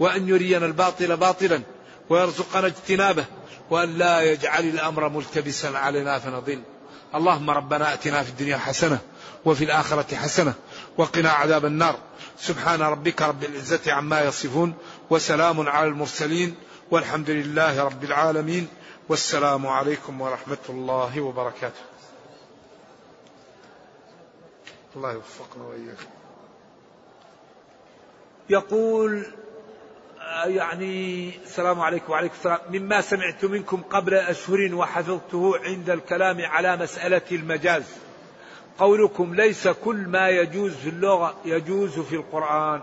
وأن 0.01 0.29
يرينا 0.29 0.67
الباطل 0.67 1.17
باطلا 1.17 1.63
ويرزقنا 2.11 2.67
اجتنابه. 2.67 3.25
وأن 3.71 3.99
لا 3.99 4.21
يجعل 4.21 4.65
الأمر 4.65 5.09
ملتبسا 5.09 5.67
علينا 5.67 6.19
فنضل. 6.19 6.63
اللهم 7.15 7.51
ربنا 7.51 7.95
أتنا 7.95 8.23
في 8.23 8.31
الدنيا 8.31 8.57
حسنة 8.57 8.99
وفي 9.45 9.65
الآخرة 9.65 10.17
حسنة 10.17 10.55
وقنا 10.99 11.31
عذاب 11.31 11.65
النار. 11.65 11.99
سبحان 12.39 12.83
ربك 12.83 13.23
رب 13.23 13.45
العزة 13.45 13.93
عما 13.93 14.21
يصفون 14.21 14.75
وسلام 15.11 15.69
على 15.69 15.89
المرسلين 15.89 16.55
والحمد 16.91 17.31
لله 17.31 17.83
رب 17.83 18.05
العالمين. 18.05 18.69
والسلام 19.09 19.67
عليكم 19.67 20.21
ورحمة 20.21 20.65
الله 20.69 21.21
وبركاته. 21.21 21.81
الله 24.97 25.13
يوفقنا 25.13 25.65
وإياكم. 25.65 26.11
يقول 28.51 29.27
يعني 30.47 31.33
السلام 31.45 31.81
عليكم 31.81 32.13
وعليكم 32.13 32.35
السلام. 32.35 32.59
مما 32.71 33.01
سمعت 33.01 33.45
منكم 33.45 33.83
قبل 33.83 34.15
أشهر 34.15 34.75
وحفظته 34.75 35.59
عند 35.65 35.91
الكلام 35.91 36.45
على 36.45 36.77
مسألة 36.77 37.23
المجاز. 37.33 37.85
قولكم 38.79 39.35
ليس 39.35 39.69
كل 39.69 39.97
ما 39.97 40.29
يجوز 40.29 40.73
في 40.73 40.89
اللغة 40.89 41.35
يجوز 41.45 41.99
في 41.99 42.17
القرآن 42.17 42.83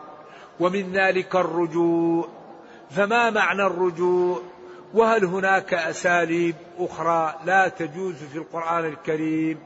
ومن 0.60 0.94
ذلك 0.94 1.36
الرجوع. 1.36 2.30
فما 2.92 3.30
معنى 3.30 3.62
الرجوع؟ 3.64 4.42
وهل 4.94 5.26
هناك 5.26 5.74
أساليب 5.74 6.56
أخرى 6.78 7.36
لا 7.46 7.68
تجوز 7.68 8.16
في 8.16 8.38
القرآن 8.38 8.86
الكريم؟ 8.86 9.60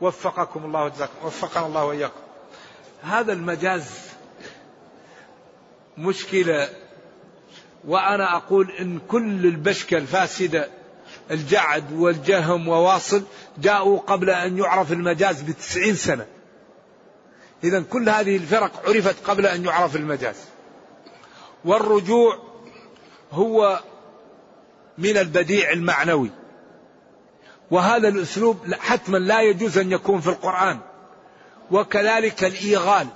وفقكم 0.00 0.64
الله 0.64 0.92
وفقنا 1.24 1.66
الله 1.66 1.84
وإياكم. 1.84 2.20
هذا 3.02 3.32
المجاز 3.32 4.14
مشكلة 5.98 6.68
وأنا 7.86 8.36
أقول 8.36 8.70
إن 8.70 8.98
كل 9.08 9.46
البشكة 9.46 9.96
الفاسدة 9.96 10.68
الجعد 11.30 11.92
والجهم 11.92 12.68
وواصل 12.68 13.22
جاءوا 13.58 13.98
قبل 13.98 14.30
أن 14.30 14.58
يعرف 14.58 14.92
المجاز 14.92 15.42
بتسعين 15.42 15.94
سنة. 15.94 16.26
إذا 17.64 17.80
كل 17.80 18.08
هذه 18.08 18.36
الفرق 18.36 18.88
عرفت 18.88 19.26
قبل 19.26 19.46
أن 19.46 19.64
يعرف 19.64 19.96
المجاز. 19.96 20.36
والرجوع 21.64 22.38
هو 23.32 23.80
من 24.98 25.16
البديع 25.16 25.70
المعنوي. 25.70 26.30
وهذا 27.70 28.08
الأسلوب 28.08 28.74
حتما 28.74 29.18
لا 29.18 29.40
يجوز 29.40 29.78
أن 29.78 29.92
يكون 29.92 30.20
في 30.20 30.28
القرآن. 30.28 30.78
وكذلك 31.70 32.44
الإيغال 32.44 33.06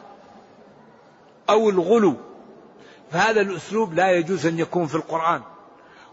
أو 1.50 1.70
الغلو. 1.70 2.27
فهذا 3.12 3.40
الأسلوب 3.40 3.94
لا 3.94 4.10
يجوز 4.10 4.46
أن 4.46 4.58
يكون 4.58 4.86
في 4.86 4.94
القرآن. 4.94 5.42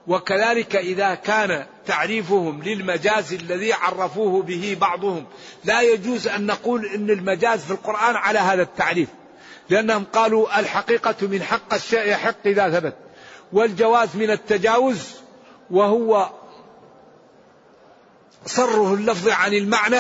وكذلك 0.08 0.76
إذا 0.76 1.16
كان 1.16 1.66
تعريفهم 1.86 2.64
للمجاز 2.64 3.34
الذي 3.34 3.74
عرفوه 3.74 4.42
به 4.44 4.78
بعضهم 4.82 5.26
لا 5.64 5.82
يجوز 5.82 6.28
أن 6.28 6.46
نقول 6.46 6.86
أن 6.86 7.10
المجاز 7.10 7.64
في 7.64 7.72
القرآن 7.72 8.16
على 8.16 8.40
هذا 8.40 8.62
التعريف 8.62 9.10
لأنهم 9.70 10.04
قالوا 10.04 10.60
الحقيقة 10.60 11.28
من 11.28 11.44
حق 11.44 11.74
الشيء 11.74 12.08
يحق 12.08 12.36
إذا 12.46 12.70
ثبت 12.70 12.96
والجواز 13.54 14.16
من 14.16 14.32
التجاوز 14.32 15.16
وهو 15.72 16.30
صره 18.46 18.94
اللفظ 18.94 19.30
عن 19.30 19.54
المعنى 19.54 20.00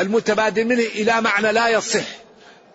المتبادل 0.00 0.64
منه 0.64 0.82
إلى 0.82 1.20
معنى 1.20 1.52
لا 1.52 1.68
يصح. 1.68 2.06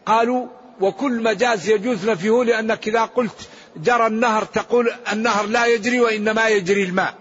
قالوا 0.05 0.47
وكل 0.81 1.23
مجاز 1.23 1.69
يجوز 1.69 2.09
نفيه 2.09 2.43
لأنك 2.43 2.87
إذا 2.87 3.05
قلت 3.05 3.49
جرى 3.77 4.07
النهر 4.07 4.43
تقول 4.43 4.91
النهر 5.11 5.45
لا 5.45 5.65
يجري 5.65 5.99
وإنما 5.99 6.47
يجري 6.47 6.83
الماء. 6.83 7.15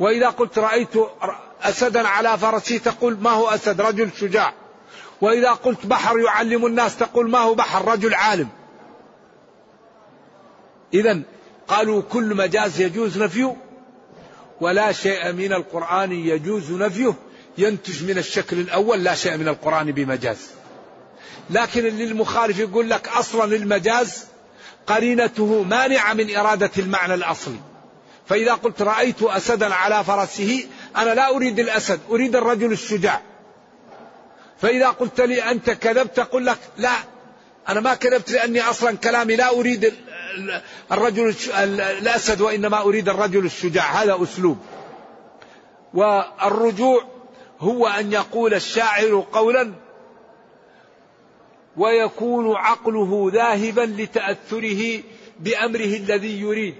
وإذا 0.00 0.28
قلت 0.28 0.58
رأيت 0.58 0.90
أسدا 1.62 2.08
على 2.08 2.38
فرسه 2.38 2.78
تقول 2.78 3.18
ما 3.20 3.30
هو 3.30 3.48
أسد؟ 3.48 3.80
رجل 3.80 4.10
شجاع. 4.20 4.54
وإذا 5.20 5.50
قلت 5.50 5.86
بحر 5.86 6.18
يعلم 6.18 6.66
الناس 6.66 6.96
تقول 6.96 7.30
ما 7.30 7.38
هو 7.38 7.54
بحر؟ 7.54 7.88
رجل 7.88 8.14
عالم. 8.14 8.48
إذا 10.94 11.20
قالوا 11.68 12.02
كل 12.02 12.34
مجاز 12.36 12.80
يجوز 12.80 13.18
نفيه 13.18 13.56
ولا 14.60 14.92
شيء 14.92 15.32
من 15.32 15.52
القرآن 15.52 16.12
يجوز 16.12 16.72
نفيه 16.72 17.14
ينتج 17.58 18.04
من 18.04 18.18
الشكل 18.18 18.58
الأول 18.58 19.04
لا 19.04 19.14
شيء 19.14 19.36
من 19.36 19.48
القرآن 19.48 19.92
بمجاز. 19.92 20.50
لكن 21.52 21.86
اللي 21.86 22.04
المخالف 22.04 22.58
يقول 22.58 22.90
لك 22.90 23.08
أصلا 23.08 23.56
المجاز 23.56 24.24
قرينته 24.86 25.62
مانعة 25.62 26.14
من 26.14 26.36
إرادة 26.36 26.70
المعنى 26.78 27.14
الأصلي. 27.14 27.60
فإذا 28.26 28.54
قلت 28.54 28.82
رأيت 28.82 29.22
أسدا 29.22 29.74
على 29.74 30.04
فرسه 30.04 30.64
أنا 30.96 31.14
لا 31.14 31.36
أريد 31.36 31.58
الأسد 31.58 32.00
أريد 32.10 32.36
الرجل 32.36 32.72
الشجاع. 32.72 33.20
فإذا 34.60 34.88
قلت 34.88 35.20
لي 35.20 35.50
أنت 35.50 35.70
كذبت 35.70 36.18
أقول 36.18 36.46
لك 36.46 36.58
لا 36.78 36.94
أنا 37.68 37.80
ما 37.80 37.94
كذبت 37.94 38.30
لأني 38.30 38.60
أصلا 38.60 38.96
كلامي 38.96 39.36
لا 39.36 39.50
أريد 39.50 39.94
الرجل 40.92 41.34
الأسد 41.74 42.40
وإنما 42.40 42.80
أريد 42.80 43.08
الرجل 43.08 43.44
الشجاع. 43.44 44.02
هذا 44.02 44.18
أسلوب. 44.22 44.58
والرجوع 45.94 47.04
هو 47.60 47.86
أن 47.86 48.12
يقول 48.12 48.54
الشاعر 48.54 49.26
قولا 49.32 49.72
ويكون 51.76 52.56
عقله 52.56 53.30
ذاهبا 53.34 53.80
لتأثره 53.80 55.02
بأمره 55.40 55.96
الذي 55.96 56.40
يريد 56.40 56.74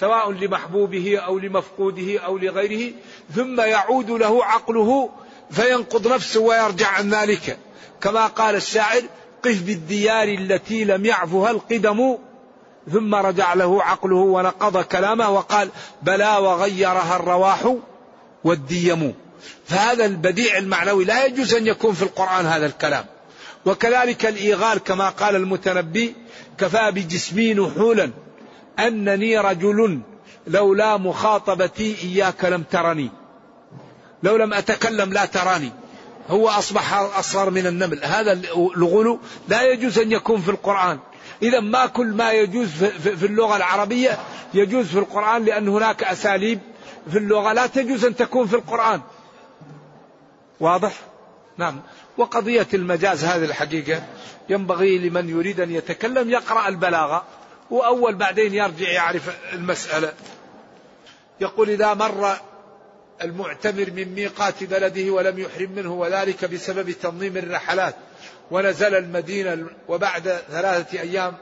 سواء 0.00 0.32
لمحبوبه 0.32 1.18
أو 1.18 1.38
لمفقوده 1.38 2.18
أو 2.18 2.38
لغيره 2.38 2.92
ثم 3.34 3.60
يعود 3.60 4.10
له 4.10 4.44
عقله 4.44 5.10
فينقض 5.50 6.08
نفسه 6.08 6.40
ويرجع 6.40 6.88
عن 6.88 7.10
ذلك. 7.10 7.58
كما 8.00 8.26
قال 8.26 8.54
الشاعر 8.54 9.02
قف 9.44 9.62
بالديار 9.62 10.28
التي 10.28 10.84
لم 10.84 11.04
يعفها 11.04 11.50
القدم. 11.50 12.18
ثم 12.92 13.14
رجع 13.14 13.54
له 13.54 13.82
عقله 13.82 14.16
ونقض 14.16 14.82
كلامه 14.82 15.30
وقال 15.30 15.68
بلى 16.02 16.36
وغيرها 16.36 17.16
الرواح 17.16 17.74
والديم. 18.44 19.14
فهذا 19.66 20.04
البديع 20.04 20.58
المعنوي 20.58 21.04
لا 21.04 21.26
يجوز 21.26 21.54
أن 21.54 21.66
يكون 21.66 21.94
في 21.94 22.02
القرآن 22.02 22.46
هذا 22.46 22.66
الكلام. 22.66 23.04
وكذلك 23.66 24.26
الإيغال 24.26 24.78
كما 24.78 25.08
قال 25.08 25.36
المتنبي 25.36 26.14
كفى 26.58 26.90
بجسمي 26.90 27.54
نحولا 27.54 28.10
أنني 28.78 29.38
رجل 29.38 30.00
لولا 30.46 30.96
مخاطبتي 30.96 31.96
إياك 32.02 32.44
لم 32.44 32.62
ترني. 32.62 33.10
لو 34.22 34.36
لم 34.36 34.54
أتكلم 34.54 35.12
لا 35.12 35.24
تراني. 35.24 35.72
هو 36.28 36.48
أصبح 36.48 36.94
أصغر 36.94 37.50
من 37.50 37.66
النمل. 37.66 38.04
هذا 38.04 38.32
الغلو 38.56 39.20
لا 39.48 39.62
يجوز 39.62 39.98
أن 39.98 40.12
يكون 40.12 40.40
في 40.40 40.50
القرآن. 40.50 40.98
إذا 41.42 41.60
ما 41.60 41.86
كل 41.86 42.06
ما 42.06 42.32
يجوز 42.32 42.68
في 42.94 43.26
اللغة 43.26 43.56
العربية 43.56 44.18
يجوز 44.54 44.86
في 44.86 44.98
القرآن 44.98 45.44
لأن 45.44 45.68
هناك 45.68 46.02
أساليب 46.02 46.58
في 47.10 47.18
اللغة 47.18 47.52
لا 47.52 47.66
تجوز 47.66 48.04
أن 48.04 48.16
تكون 48.16 48.46
في 48.46 48.56
القرآن. 48.56 49.00
واضح؟ 50.60 50.92
نعم. 51.58 51.80
وقضية 52.18 52.66
المجاز 52.74 53.24
هذه 53.24 53.44
الحقيقة. 53.44 54.02
ينبغي 54.48 54.98
لمن 54.98 55.28
يريد 55.28 55.60
أن 55.60 55.70
يتكلم 55.70 56.30
يقرأ 56.30 56.68
البلاغة 56.68 57.24
وأول 57.70 58.14
بعدين 58.14 58.54
يرجع 58.54 58.88
يعرف 58.88 59.52
المسألة. 59.52 60.12
يقول 61.40 61.70
إذا 61.70 61.94
مر 61.94 62.36
المعتمر 63.22 63.90
من 63.90 64.14
ميقات 64.14 64.64
بلده 64.64 65.10
ولم 65.10 65.38
يحرم 65.38 65.70
منه 65.70 65.92
وذلك 65.92 66.44
بسبب 66.44 66.90
تنظيم 66.90 67.36
الرحلات 67.36 67.94
ونزل 68.50 68.94
المدينة 68.94 69.66
وبعد 69.88 70.40
ثلاثة 70.50 71.00
أيام 71.00 71.36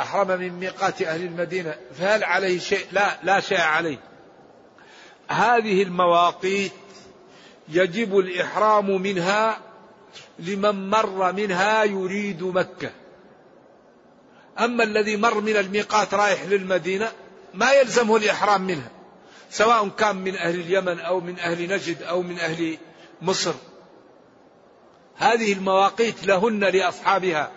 أحرم 0.00 0.40
من 0.40 0.52
ميقات 0.52 1.02
أهل 1.02 1.22
المدينة 1.22 1.74
فهل 1.98 2.24
عليه 2.24 2.58
شيء؟ 2.58 2.86
لا 2.92 3.18
لا 3.22 3.40
شيء 3.40 3.60
عليه. 3.60 3.98
هذه 5.28 5.82
المواقيت 5.82 6.72
يجب 7.68 8.18
الإحرام 8.18 9.02
منها 9.02 9.58
لمن 10.38 10.90
مر 10.90 11.32
منها 11.32 11.84
يريد 11.84 12.42
مكة. 12.42 12.90
أما 14.58 14.84
الذي 14.84 15.16
مر 15.16 15.40
من 15.40 15.56
الميقات 15.56 16.14
رايح 16.14 16.42
للمدينة 16.42 17.12
ما 17.54 17.72
يلزمه 17.72 18.16
الإحرام 18.16 18.62
منها 18.62 18.90
سواء 19.50 19.88
كان 19.88 20.16
من 20.16 20.36
أهل 20.36 20.60
اليمن 20.60 21.00
أو 21.00 21.20
من 21.20 21.38
أهل 21.38 21.74
نجد 21.74 22.02
أو 22.02 22.22
من 22.22 22.38
أهل 22.38 22.78
مصر. 23.22 23.54
هذه 25.16 25.52
المواقيت 25.52 26.26
لهن 26.26 26.60
لأصحابها 26.60 27.50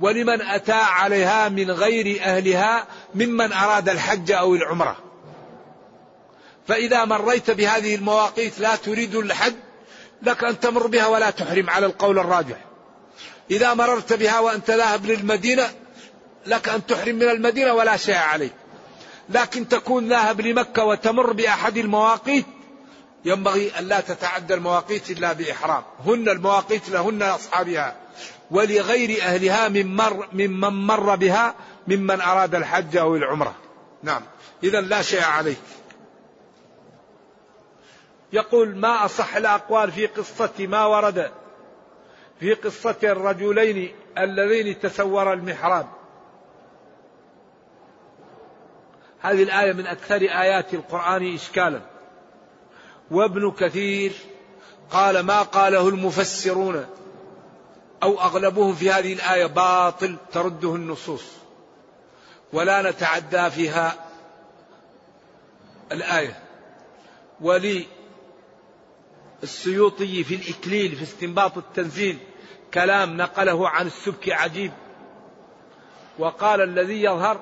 ولمن 0.00 0.42
أتى 0.42 0.72
عليها 0.72 1.48
من 1.48 1.70
غير 1.70 2.20
أهلها 2.22 2.86
ممن 3.14 3.52
أراد 3.52 3.88
الحج 3.88 4.32
أو 4.32 4.54
العمرة. 4.54 5.05
فإذا 6.68 7.04
مريت 7.04 7.50
بهذه 7.50 7.94
المواقيت 7.94 8.58
لا 8.58 8.76
تريد 8.76 9.14
الحج 9.14 9.54
لك 10.22 10.44
أن 10.44 10.60
تمر 10.60 10.86
بها 10.86 11.06
ولا 11.06 11.30
تحرم 11.30 11.70
على 11.70 11.86
القول 11.86 12.18
الراجح. 12.18 12.56
إذا 13.50 13.74
مررت 13.74 14.12
بها 14.12 14.40
وأنت 14.40 14.70
ذاهب 14.70 15.06
للمدينة 15.06 15.70
لك 16.46 16.68
أن 16.68 16.86
تحرم 16.86 17.14
من 17.14 17.28
المدينة 17.28 17.72
ولا 17.72 17.96
شيء 17.96 18.16
عليك. 18.16 18.52
لكن 19.28 19.68
تكون 19.68 20.08
ذاهب 20.08 20.40
لمكة 20.40 20.84
وتمر 20.84 21.32
بأحد 21.32 21.76
المواقيت 21.76 22.46
ينبغي 23.24 23.72
أن 23.78 23.88
لا 23.88 24.00
تتعدى 24.00 24.54
المواقيت 24.54 25.10
إلا 25.10 25.32
بإحرام. 25.32 25.82
هن 26.06 26.28
المواقيت 26.28 26.88
لهن 26.88 27.22
أصحابها. 27.22 27.96
ولغير 28.50 29.22
أهلها 29.22 29.68
من 29.68 29.96
مر 29.96 30.28
ممن 30.32 30.86
مر 30.86 31.16
بها 31.16 31.54
ممن 31.88 32.20
أراد 32.20 32.54
الحج 32.54 32.96
أو 32.96 33.16
العمرة. 33.16 33.54
نعم. 34.02 34.22
إذا 34.64 34.80
لا 34.80 35.02
شيء 35.02 35.22
عليك. 35.22 35.58
يقول 38.32 38.76
ما 38.76 39.04
أصح 39.04 39.36
الأقوال 39.36 39.92
في 39.92 40.06
قصة 40.06 40.52
ما 40.58 40.86
ورد 40.86 41.30
في 42.40 42.54
قصة 42.54 42.96
الرجلين 43.02 43.94
اللذين 44.18 44.80
تسورا 44.80 45.32
المحراب. 45.32 45.86
هذه 49.20 49.42
الآية 49.42 49.72
من 49.72 49.86
أكثر 49.86 50.16
آيات 50.16 50.74
القرآن 50.74 51.34
إشكالا. 51.34 51.80
وابن 53.10 53.50
كثير 53.50 54.12
قال 54.90 55.20
ما 55.20 55.42
قاله 55.42 55.88
المفسرون 55.88 56.86
أو 58.02 58.20
أغلبهم 58.20 58.74
في 58.74 58.90
هذه 58.90 59.12
الآية 59.12 59.46
باطل 59.46 60.16
ترده 60.32 60.74
النصوص. 60.74 61.24
ولا 62.52 62.90
نتعدى 62.90 63.50
فيها 63.50 63.94
الآية. 65.92 66.42
ولي 67.40 67.86
السيوطي 69.42 70.24
في 70.24 70.34
الإكليل 70.34 70.96
في 70.96 71.02
استنباط 71.02 71.58
التنزيل. 71.58 72.18
كلام 72.74 73.16
نقله 73.16 73.68
عن 73.68 73.86
السبكي 73.86 74.32
عجيب. 74.32 74.72
وقال 76.18 76.60
الذي 76.60 77.02
يظهر 77.02 77.40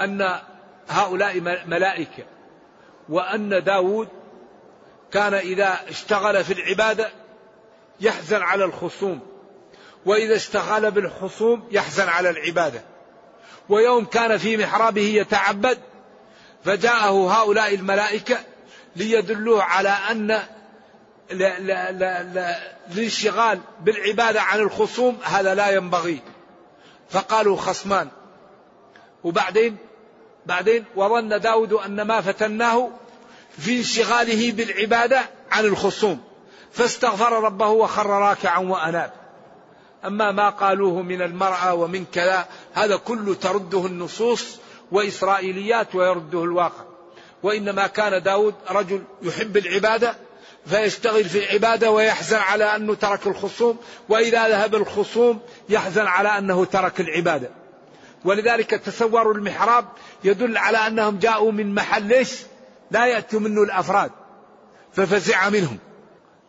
أن 0.00 0.40
هؤلاء 0.88 1.40
ملائكة 1.66 2.24
وأن 3.08 3.64
داود 3.64 4.08
كان 5.12 5.34
إذا 5.34 5.78
اشتغل 5.88 6.44
في 6.44 6.52
العبادة 6.52 7.10
يحزن 8.00 8.42
على 8.42 8.64
الخصوم 8.64 9.20
وإذا 10.06 10.36
اشتغل 10.36 10.90
بالخصوم 10.90 11.68
يحزن 11.70 12.08
على 12.08 12.30
العبادة. 12.30 12.82
ويوم 13.68 14.04
كان 14.04 14.36
في 14.36 14.56
محرابه 14.56 15.02
يتعبد 15.02 15.78
فجاءه 16.64 17.32
هؤلاء 17.32 17.74
الملائكة 17.74 18.36
ليدلوه 18.96 19.62
على 19.62 19.88
أن 19.88 20.38
لا 21.30 21.58
لا 21.58 21.92
لا 21.92 22.22
لا 22.22 22.58
الانشغال 22.92 23.60
بالعبادة 23.80 24.42
عن 24.42 24.60
الخصوم 24.60 25.18
هذا 25.24 25.54
لا 25.54 25.70
ينبغي. 25.70 26.20
فقالوا 27.10 27.56
خصمان. 27.56 28.08
وبعدين؟ 29.24 29.76
بعدين 30.46 30.84
وظن 30.96 31.40
داود 31.40 31.72
أن 31.72 32.02
ما 32.02 32.20
فتناه 32.20 32.90
في 33.58 33.78
انشغاله 33.78 34.52
بالعبادة 34.52 35.20
عن 35.50 35.64
الخصوم. 35.64 36.20
فاستغفر 36.72 37.32
ربه 37.42 37.68
وخر 37.68 38.06
راكعا 38.06 38.58
وأناب. 38.58 39.12
أما 40.04 40.32
ما 40.32 40.50
قالوه 40.50 41.02
من 41.02 41.22
المرأة 41.22 41.74
ومن 41.74 42.04
كذا 42.12 42.46
هذا 42.74 42.96
كله 42.96 43.34
ترده 43.34 43.86
النصوص 43.86 44.56
وإسرائيليات 44.92 45.94
ويرده 45.94 46.44
الواقع. 46.44 46.84
وإنما 47.42 47.86
كان 47.86 48.22
داود 48.22 48.54
رجل 48.70 49.02
يحب 49.22 49.56
العبادة 49.56 50.27
فيشتغل 50.68 51.24
في 51.24 51.38
العبادة 51.38 51.90
ويحزن 51.90 52.36
على 52.36 52.64
أنه 52.64 52.94
ترك 52.94 53.26
الخصوم 53.26 53.76
وإذا 54.08 54.48
ذهب 54.48 54.74
الخصوم 54.74 55.40
يحزن 55.68 56.06
على 56.06 56.38
أنه 56.38 56.64
ترك 56.64 57.00
العبادة. 57.00 57.50
ولذلك 58.24 58.70
تصوروا 58.70 59.34
المحراب 59.34 59.84
يدل 60.24 60.58
على 60.58 60.78
أنهم 60.78 61.18
جاءوا 61.18 61.52
من 61.52 61.74
محل 61.74 62.02
ليش 62.02 62.32
لا 62.90 63.06
يأتوا 63.06 63.40
منه 63.40 63.62
الأفراد. 63.62 64.10
ففزع 64.92 65.48
منهم. 65.48 65.78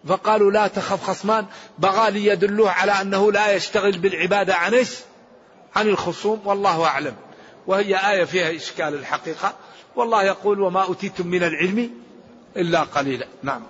فقالوا 0.08 0.52
لا 0.52 0.68
تخف 0.68 1.04
خصمان 1.04 1.46
بغى 1.78 2.12
ليدلوه 2.12 2.72
على 2.72 2.92
أنه 2.92 3.32
لا 3.32 3.52
يشتغل 3.52 3.98
بالعبادة 3.98 4.56
عن 4.56 4.74
إيش؟ 4.74 4.96
عن 5.76 5.88
الخصوم 5.88 6.42
والله 6.46 6.86
أعلم. 6.86 7.16
وهي 7.68 8.12
آية 8.12 8.24
فيها 8.24 8.56
إشكال 8.56 8.94
الحقيقة. 8.94 9.54
والله 9.96 10.24
يقول 10.24 10.62
وما 10.62 10.84
أوتيتم 10.84 11.28
من 11.28 11.44
العلم 11.44 11.92
إلا 12.58 12.84
قليلا. 12.84 13.28
نعم. 13.44 13.64